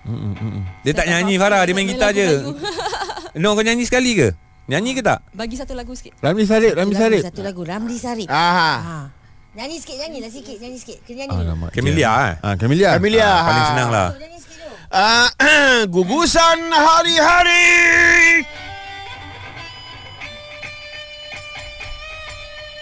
Dia 0.87 0.93
tak 0.95 1.11
nyanyi 1.11 1.41
Farah 1.41 1.65
Dia 1.65 1.73
main 1.73 1.89
gitar 1.89 2.13
je 2.13 2.53
No 3.43 3.57
kau 3.57 3.65
nyanyi 3.65 3.89
sekali 3.89 4.13
ke? 4.13 4.37
Nyanyi 4.71 4.95
ke 4.95 5.03
tak? 5.03 5.25
Bagi 5.35 5.59
satu 5.59 5.75
lagu 5.75 5.99
sikit. 5.99 6.15
Ramli 6.23 6.47
Sarip, 6.47 6.79
Ramli 6.79 6.95
Sarip. 6.95 7.25
Satu 7.27 7.43
lagu 7.43 7.65
Ramli 7.67 7.97
Sarip. 7.99 8.29
Aha. 8.31 8.73
Ha. 8.79 9.18
Nyanyi 9.57 9.77
sikit 9.81 9.97
nyanyilah 9.97 10.31
sikit 10.31 10.57
nyanyi 10.61 10.79
sikit. 10.79 10.99
Kena 11.09 11.25
nyanyi 11.25 11.33
dulu. 11.35 11.45
Alamak. 11.49 11.71
Camellia 11.73 12.11
eh 12.29 12.35
Ah, 12.45 12.55
Camellia. 12.61 12.89
Amelia. 12.95 13.27
Ah, 13.27 13.43
Paling 13.49 13.65
senang 13.73 13.89
lah 13.91 14.09
Nyanyi 14.15 14.39
sikit 14.39 14.57
dulu. 14.61 14.75
Ah, 14.93 15.29
gugusan 15.95 16.59
hari-hari. 16.69 17.67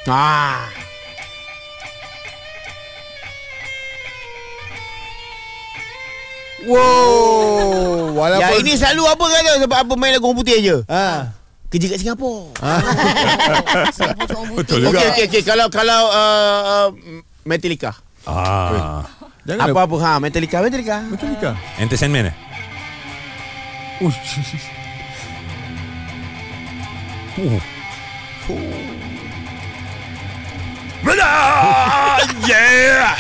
Ah. 0.07 0.71
Wow. 6.65 8.17
Walaupun 8.17 8.43
Ya 8.43 8.61
ini 8.65 8.73
selalu 8.75 9.03
apa 9.07 9.25
kata 9.29 9.51
sebab 9.61 9.79
apa 9.87 9.93
main 9.95 10.17
lagu 10.17 10.33
putih 10.33 10.57
je. 10.59 10.77
Ah. 10.89 11.36
Kerja 11.67 11.87
kat 11.91 11.99
Singapura. 11.99 12.55
Putih. 14.55 14.55
Betul 14.55 14.79
juga. 14.87 15.03
Okey 15.03 15.11
okey 15.11 15.25
okey 15.27 15.43
kalau 15.43 15.67
kalau 15.67 16.01
uh, 16.15 16.63
uh, 16.63 16.87
Metallica. 17.43 18.07
Ah, 18.27 19.07
Jangan 19.47 19.71
Apa-apa 19.71 19.97
ha 20.03 20.13
Metallica 20.19 20.59
Metallica. 20.59 21.07
Ke? 21.39 21.55
Enter 21.79 21.99
Sandman 21.99 22.31
eh? 22.31 22.35
Oh. 24.03 24.11
yeah. 32.51 33.15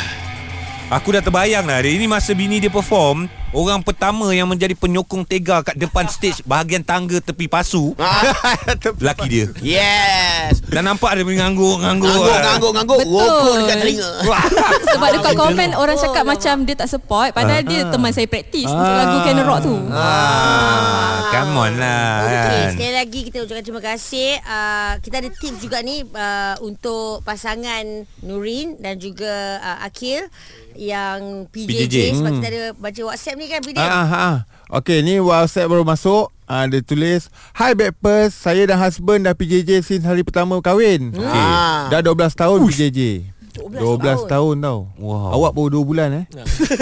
Aku 0.86 1.10
dah 1.10 1.18
terbayang 1.18 1.66
lah 1.66 1.82
Ini 1.82 2.06
masa 2.06 2.30
bini 2.32 2.62
dia 2.62 2.70
perform 2.70 3.26
Orang 3.56 3.80
pertama 3.80 4.28
yang 4.30 4.44
menjadi 4.44 4.72
penyokong 4.72 5.24
tega 5.24 5.64
Kat 5.64 5.72
depan 5.74 6.04
stage 6.06 6.44
Bahagian 6.44 6.84
tangga 6.84 7.16
tepi 7.18 7.48
pasu 7.48 7.96
Lelaki 9.00 9.26
dia 9.26 9.46
Yes. 9.58 10.60
Dan 10.62 10.84
nampak 10.84 11.16
dia 11.16 11.24
mengangguk-ngangguk 11.24 12.12
Ngangguk 12.12 12.42
ngangguk 12.44 12.72
ngangguk 12.76 12.98
Betul. 13.00 13.16
rokok 13.16 13.54
dekat 13.58 13.76
telinga. 13.80 14.10
Sebab 14.92 15.08
dekat 15.10 15.34
komen 15.34 15.70
orang 15.72 15.96
cakap 15.96 16.24
macam 16.26 16.54
dia 16.62 16.76
tak 16.76 16.88
support 16.88 17.32
padahal 17.32 17.62
dia 17.62 17.88
teman 17.88 18.12
saya 18.12 18.26
praktis 18.26 18.66
untuk 18.66 18.92
lagu 18.92 19.16
Canon 19.22 19.46
Rock 19.46 19.60
tu. 19.62 19.74
ah, 19.90 21.16
Come 21.26 21.56
on 21.56 21.72
lah 21.76 22.12
Okey, 22.22 22.36
kan 22.36 22.68
sekali 22.72 22.92
lagi 22.94 23.20
kita 23.22 23.36
ucapkan 23.40 23.64
terima 23.64 23.82
kasih. 23.82 24.28
Uh, 24.42 24.92
kita 25.00 25.16
ada 25.18 25.30
tips 25.30 25.58
juga 25.58 25.80
ni 25.80 26.04
uh, 26.04 26.56
untuk 26.60 27.20
pasangan 27.22 27.84
Nurin 28.20 28.76
dan 28.78 28.96
juga 28.96 29.32
uh, 29.58 29.78
Akil 29.82 30.28
yang 30.74 31.48
PJJ, 31.48 31.68
PJJ. 31.88 31.96
sebab 32.14 32.28
Hmm. 32.28 32.36
kita 32.36 32.48
ada 32.48 32.64
baca 32.74 33.00
WhatsApp 33.02 33.38
ni 33.38 33.45
kan 33.48 33.60
Bidin. 33.62 33.80
Ah, 33.80 34.04
ah, 34.04 34.12
ah. 34.14 34.36
Okey, 34.82 35.02
ni 35.06 35.22
WhatsApp 35.22 35.70
baru 35.70 35.86
masuk. 35.86 36.34
Ah, 36.46 36.62
dia 36.70 36.78
tulis, 36.78 37.26
Hi 37.58 37.74
Backpers, 37.74 38.30
saya 38.30 38.62
dan 38.70 38.78
husband 38.78 39.26
dah 39.26 39.34
PJJ 39.34 39.82
since 39.82 40.06
hari 40.06 40.22
pertama 40.22 40.62
kahwin. 40.62 41.10
Okey. 41.10 41.26
Ah. 41.26 41.90
Dah 41.90 42.02
12 42.02 42.34
tahun 42.38 42.58
PJJ. 42.70 43.32
12 43.56 44.04
12 44.04 44.28
tahun 44.28 44.54
tau. 44.60 44.78
Wow. 45.00 45.32
Awak 45.32 45.52
baru 45.56 45.68
2 45.80 45.88
bulan 45.88 46.08
eh. 46.12 46.24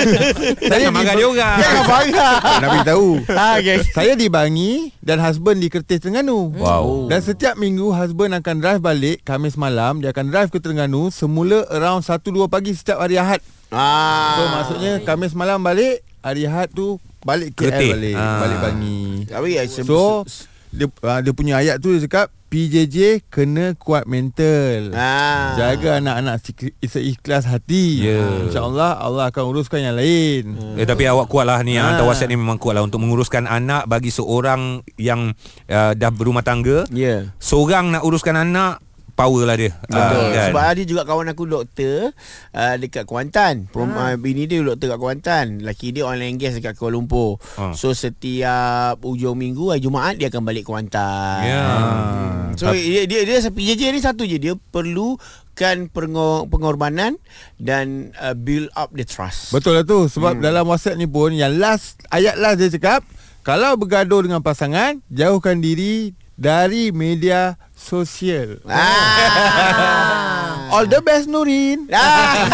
Jangan 0.71 0.91
marah 0.91 1.15
dia 1.15 1.27
orang 1.31 1.59
Jangan 1.63 1.85
marah. 1.87 2.37
Nak 2.63 2.69
beritahu. 2.75 3.09
Ah, 3.31 3.55
okay. 3.63 3.79
Saya 3.95 4.13
di 4.19 4.27
Bangi 4.27 4.91
dan 4.99 5.23
husband 5.23 5.63
di 5.63 5.71
Kertis 5.71 6.03
Terengganu. 6.03 6.51
Wow. 6.59 7.07
Dan 7.07 7.23
setiap 7.23 7.55
minggu 7.55 7.95
husband 7.95 8.35
akan 8.35 8.59
drive 8.59 8.83
balik 8.83 9.23
Khamis 9.23 9.55
malam, 9.55 10.03
dia 10.03 10.11
akan 10.11 10.35
drive 10.35 10.51
ke 10.51 10.59
Terengganu 10.59 11.15
semula 11.15 11.63
around 11.71 12.03
1 12.03 12.11
2 12.19 12.51
pagi 12.51 12.75
setiap 12.75 12.99
hari 12.99 13.23
Ahad. 13.23 13.41
Ah. 13.75 14.35
So 14.35 14.43
maksudnya 14.49 14.93
Khamis 15.03 15.35
malam 15.35 15.59
balik, 15.59 16.01
hari 16.21 16.47
Ahad 16.47 16.71
tu 16.71 16.97
balik 17.21 17.53
KL 17.53 17.69
Kertih. 17.69 17.91
balik, 17.93 18.15
Ah. 18.15 18.39
balik 18.41 18.59
Bangi. 18.61 19.03
Tapi 19.27 19.49
ya, 19.53 19.63
So 19.67 20.23
dia, 20.71 20.87
uh, 20.89 21.21
dia 21.21 21.33
punya 21.33 21.59
ayat 21.59 21.79
tu 21.79 21.91
dia 21.91 22.07
cakap 22.07 22.31
PJJ 22.45 23.27
kena 23.27 23.75
kuat 23.75 24.07
mental. 24.07 24.95
Ah. 24.95 25.59
Jaga 25.59 25.99
anak-anak 25.99 26.39
seikhlas 26.81 27.51
hati. 27.51 28.07
Ya. 28.07 28.23
Ah, 28.23 28.47
InsyaAllah 28.47 28.91
Allah 28.97 29.25
akan 29.27 29.43
uruskan 29.51 29.83
yang 29.83 29.99
lain. 29.99 30.55
Eh, 30.79 30.87
tapi 30.87 31.03
awak 31.05 31.27
kuat 31.27 31.45
lah 31.45 31.59
ni 31.61 31.75
Ah. 31.75 31.91
Hantar 31.91 32.07
WhatsApp 32.07 32.31
ni 32.31 32.39
memang 32.39 32.55
kuat 32.55 32.79
lah 32.79 32.83
Untuk 32.83 32.99
menguruskan 32.99 33.45
anak 33.45 33.87
Bagi 33.87 34.07
seorang 34.09 34.87
yang 34.95 35.35
uh, 35.67 35.93
Dah 35.93 36.11
berumah 36.11 36.47
tangga 36.47 36.87
Ya. 36.91 37.35
Seorang 37.39 37.91
nak 37.91 38.07
uruskan 38.07 38.39
anak 38.39 38.84
Power 39.15 39.47
lah 39.47 39.55
dia 39.55 39.73
Betul. 39.87 40.27
Ah, 40.35 40.45
Sebab 40.51 40.65
ada 40.75 40.83
juga 40.83 41.03
kawan 41.07 41.31
aku 41.31 41.47
doktor 41.47 42.11
uh, 42.51 42.75
dekat 42.75 43.07
Kuantan. 43.07 43.71
Prom, 43.71 43.95
Ah. 43.95 44.13
uh, 44.13 44.15
bini 44.19 44.51
dia 44.51 44.59
doktor 44.59 44.91
kat 44.91 44.99
Kuantan. 44.99 45.47
Laki 45.63 45.95
dia 45.95 46.03
oil 46.03 46.19
and 46.19 46.43
gas 46.43 46.59
dekat 46.59 46.75
Kuala 46.75 46.99
Lumpur. 46.99 47.39
Ah. 47.55 47.71
So 47.79 47.95
setiap 47.95 48.99
hujung 49.07 49.39
minggu 49.39 49.71
hari 49.71 49.87
Jumaat 49.87 50.19
dia 50.19 50.35
akan 50.35 50.43
balik 50.43 50.67
Kuantan. 50.67 51.47
Ya. 51.47 51.63
Hmm. 51.63 52.59
So 52.59 52.75
dia 52.75 53.07
dia 53.07 53.23
dia 53.23 53.39
PJJ 53.39 53.95
ni 53.95 54.01
satu 54.03 54.27
je 54.27 54.39
dia 54.43 54.55
perlukan 54.75 55.77
pengor, 55.95 56.51
pengorbanan 56.51 57.15
dan 57.63 58.11
uh, 58.19 58.35
build 58.35 58.67
up 58.75 58.91
the 58.99 59.07
trust. 59.07 59.55
Betul 59.55 59.79
lah 59.79 59.87
tu 59.87 60.11
Sebab 60.11 60.39
hmm. 60.39 60.43
dalam 60.43 60.67
WhatsApp 60.67 60.99
ni 60.99 61.07
pun 61.07 61.31
Yang 61.31 61.55
last 61.63 61.87
Ayat 62.11 62.35
last 62.35 62.59
dia 62.59 62.71
cakap 62.75 63.07
Kalau 63.47 63.79
bergaduh 63.79 64.27
dengan 64.27 64.43
pasangan 64.43 64.99
Jauhkan 65.07 65.63
diri 65.63 66.24
Dari 66.35 66.91
media 66.91 67.55
sosial 67.71 68.59
Ah. 68.67 70.67
All 70.75 70.85
the 70.85 70.99
best 70.99 71.27
Nurin 71.27 71.87
Ah. 71.95 72.51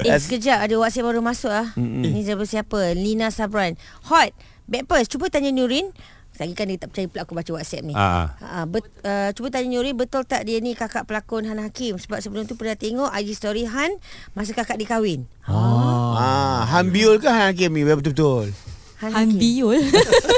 Eh 0.00 0.14
sekejap 0.14 0.62
ada 0.62 0.74
WhatsApp 0.78 1.04
baru 1.04 1.18
masuk 1.18 1.50
ah. 1.50 1.74
Ni 1.76 2.22
siapa 2.22 2.44
siapa? 2.44 2.94
Lina 2.94 3.28
Sabran. 3.28 3.74
Hot. 4.06 4.30
Backpers 4.70 5.10
cuba 5.10 5.26
tanya 5.26 5.50
Nurin. 5.50 5.90
Lagi 6.38 6.56
kan 6.56 6.64
dia 6.64 6.78
tak 6.78 6.88
percaya 6.88 7.04
pula 7.04 7.20
aku 7.26 7.34
baca 7.34 7.50
WhatsApp 7.52 7.84
ni. 7.84 7.92
Ah. 7.92 8.32
Ha, 8.38 8.64
bet, 8.64 8.86
uh, 9.02 9.28
cuba 9.34 9.50
tanya 9.50 9.66
Nurin 9.68 9.92
betul 9.92 10.22
tak 10.22 10.46
dia 10.46 10.56
ni 10.56 10.72
kakak 10.72 11.04
pelakon 11.04 11.44
Han 11.44 11.58
Hakim 11.58 11.98
sebab 11.98 12.22
sebelum 12.22 12.46
tu 12.46 12.54
pernah 12.54 12.72
tengok 12.72 13.10
IG 13.12 13.34
story 13.34 13.66
Han 13.66 13.90
masa 14.32 14.54
kakak 14.54 14.78
dia 14.78 14.88
kahwin. 14.88 15.26
ah, 15.44 16.64
Hambiul 16.70 17.18
ke 17.18 17.26
Han 17.26 17.50
Hakim 17.50 17.74
ni 17.74 17.82
betul-betul? 17.82 18.54
Han 19.00 19.10
Han 19.12 19.28
Biol. 19.32 19.80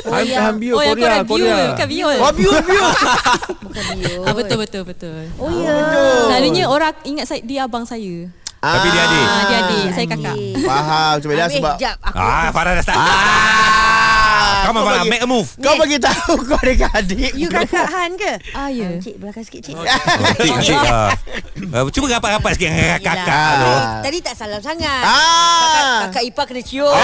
Oh, 0.02 0.14
Han, 0.14 0.26
ya. 0.26 0.38
Han 0.50 0.56
Bio, 0.58 0.74
oh, 0.74 0.82
yang 0.82 0.94
Korea, 0.94 1.04
korang 1.06 1.24
Biol, 1.24 1.38
Korea. 1.40 1.66
bukan 1.72 1.86
Biol. 1.88 2.16
Oh, 2.18 2.32
Biul, 2.34 2.58
Biul. 2.68 2.90
Bukan 3.62 3.84
dia. 3.98 4.16
Ah, 4.22 4.34
betul 4.34 4.56
betul 4.58 4.82
betul. 4.82 5.22
Oh 5.38 5.50
ya. 5.62 5.76
Selalunya 6.26 6.64
orang 6.66 6.92
ingat 7.02 7.26
saya 7.26 7.40
dia 7.40 7.64
abang 7.64 7.82
saya. 7.82 8.28
Tapi 8.62 8.86
dia 8.88 9.02
adik. 9.02 9.26
Ah, 9.26 9.42
dia 9.42 9.56
adik, 9.60 9.86
saya 9.90 10.06
kakak. 10.06 10.36
Faham 10.62 11.14
Cuma 11.18 11.32
dah 11.34 11.48
sebab 11.50 11.74
jap, 11.76 11.96
aku 12.00 12.14
Ah, 12.16 12.46
Farah 12.48 12.72
dah 12.72 12.84
start 12.86 12.94
Ah, 12.96 14.62
Come 14.62 14.78
on 14.78 14.80
kau 14.80 14.86
Farah 14.86 15.02
bagi- 15.02 15.10
Make 15.10 15.22
a 15.22 15.28
move 15.28 15.48
Kau 15.58 15.74
bagi 15.74 15.98
tahu 15.98 16.34
kau 16.46 16.54
ada 16.56 16.74
adik. 16.94 17.30
You 17.34 17.50
kakak 17.50 17.82
Han 17.84 18.14
ke? 18.14 18.32
Ah, 18.54 18.70
ya. 18.70 18.86
Ah, 18.88 19.02
cik 19.02 19.18
belakang 19.18 19.42
sikit 19.42 19.60
cik. 19.60 19.74
Cik, 20.38 20.54
cik, 20.62 20.78
ah. 20.80 21.10
Uh, 21.74 21.90
Cuba 21.94 22.06
rapat-rapat 22.12 22.50
sikit 22.54 22.68
dengan 22.70 22.98
kakak 23.00 23.26
tu 23.58 23.66
Ah. 23.66 23.98
Tadi, 23.98 24.18
tak 24.20 24.34
salam 24.36 24.62
sangat. 24.62 25.02
Ah. 25.02 25.10
Kakak, 25.10 25.98
kakak 26.08 26.22
ipar 26.24 26.44
kena 26.46 26.62
cium. 26.62 26.94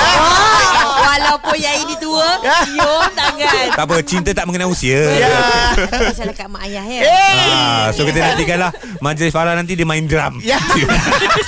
Walaupun 1.08 1.56
yang 1.58 1.76
ini 1.80 1.94
tua, 1.98 2.28
cium 2.62 3.02
tangan. 3.12 3.66
Tak 3.74 3.82
apa, 3.82 3.94
cinta 4.00 4.30
tak 4.30 4.46
mengenal 4.46 4.70
usia 4.70 5.10
Ya. 5.10 5.26
Masalah 5.90 6.30
kat 6.32 6.46
mak 6.46 6.62
ayah 6.64 6.86
ya. 6.86 7.00
Ah, 7.50 7.84
so 7.90 8.06
kita 8.06 8.22
nantikan 8.22 8.58
lah 8.60 8.70
Majlis 9.00 9.30
Farah 9.30 9.58
nanti 9.58 9.74
dia 9.74 9.82
main 9.82 10.06
drum 10.06 10.38
Ya. 10.40 10.62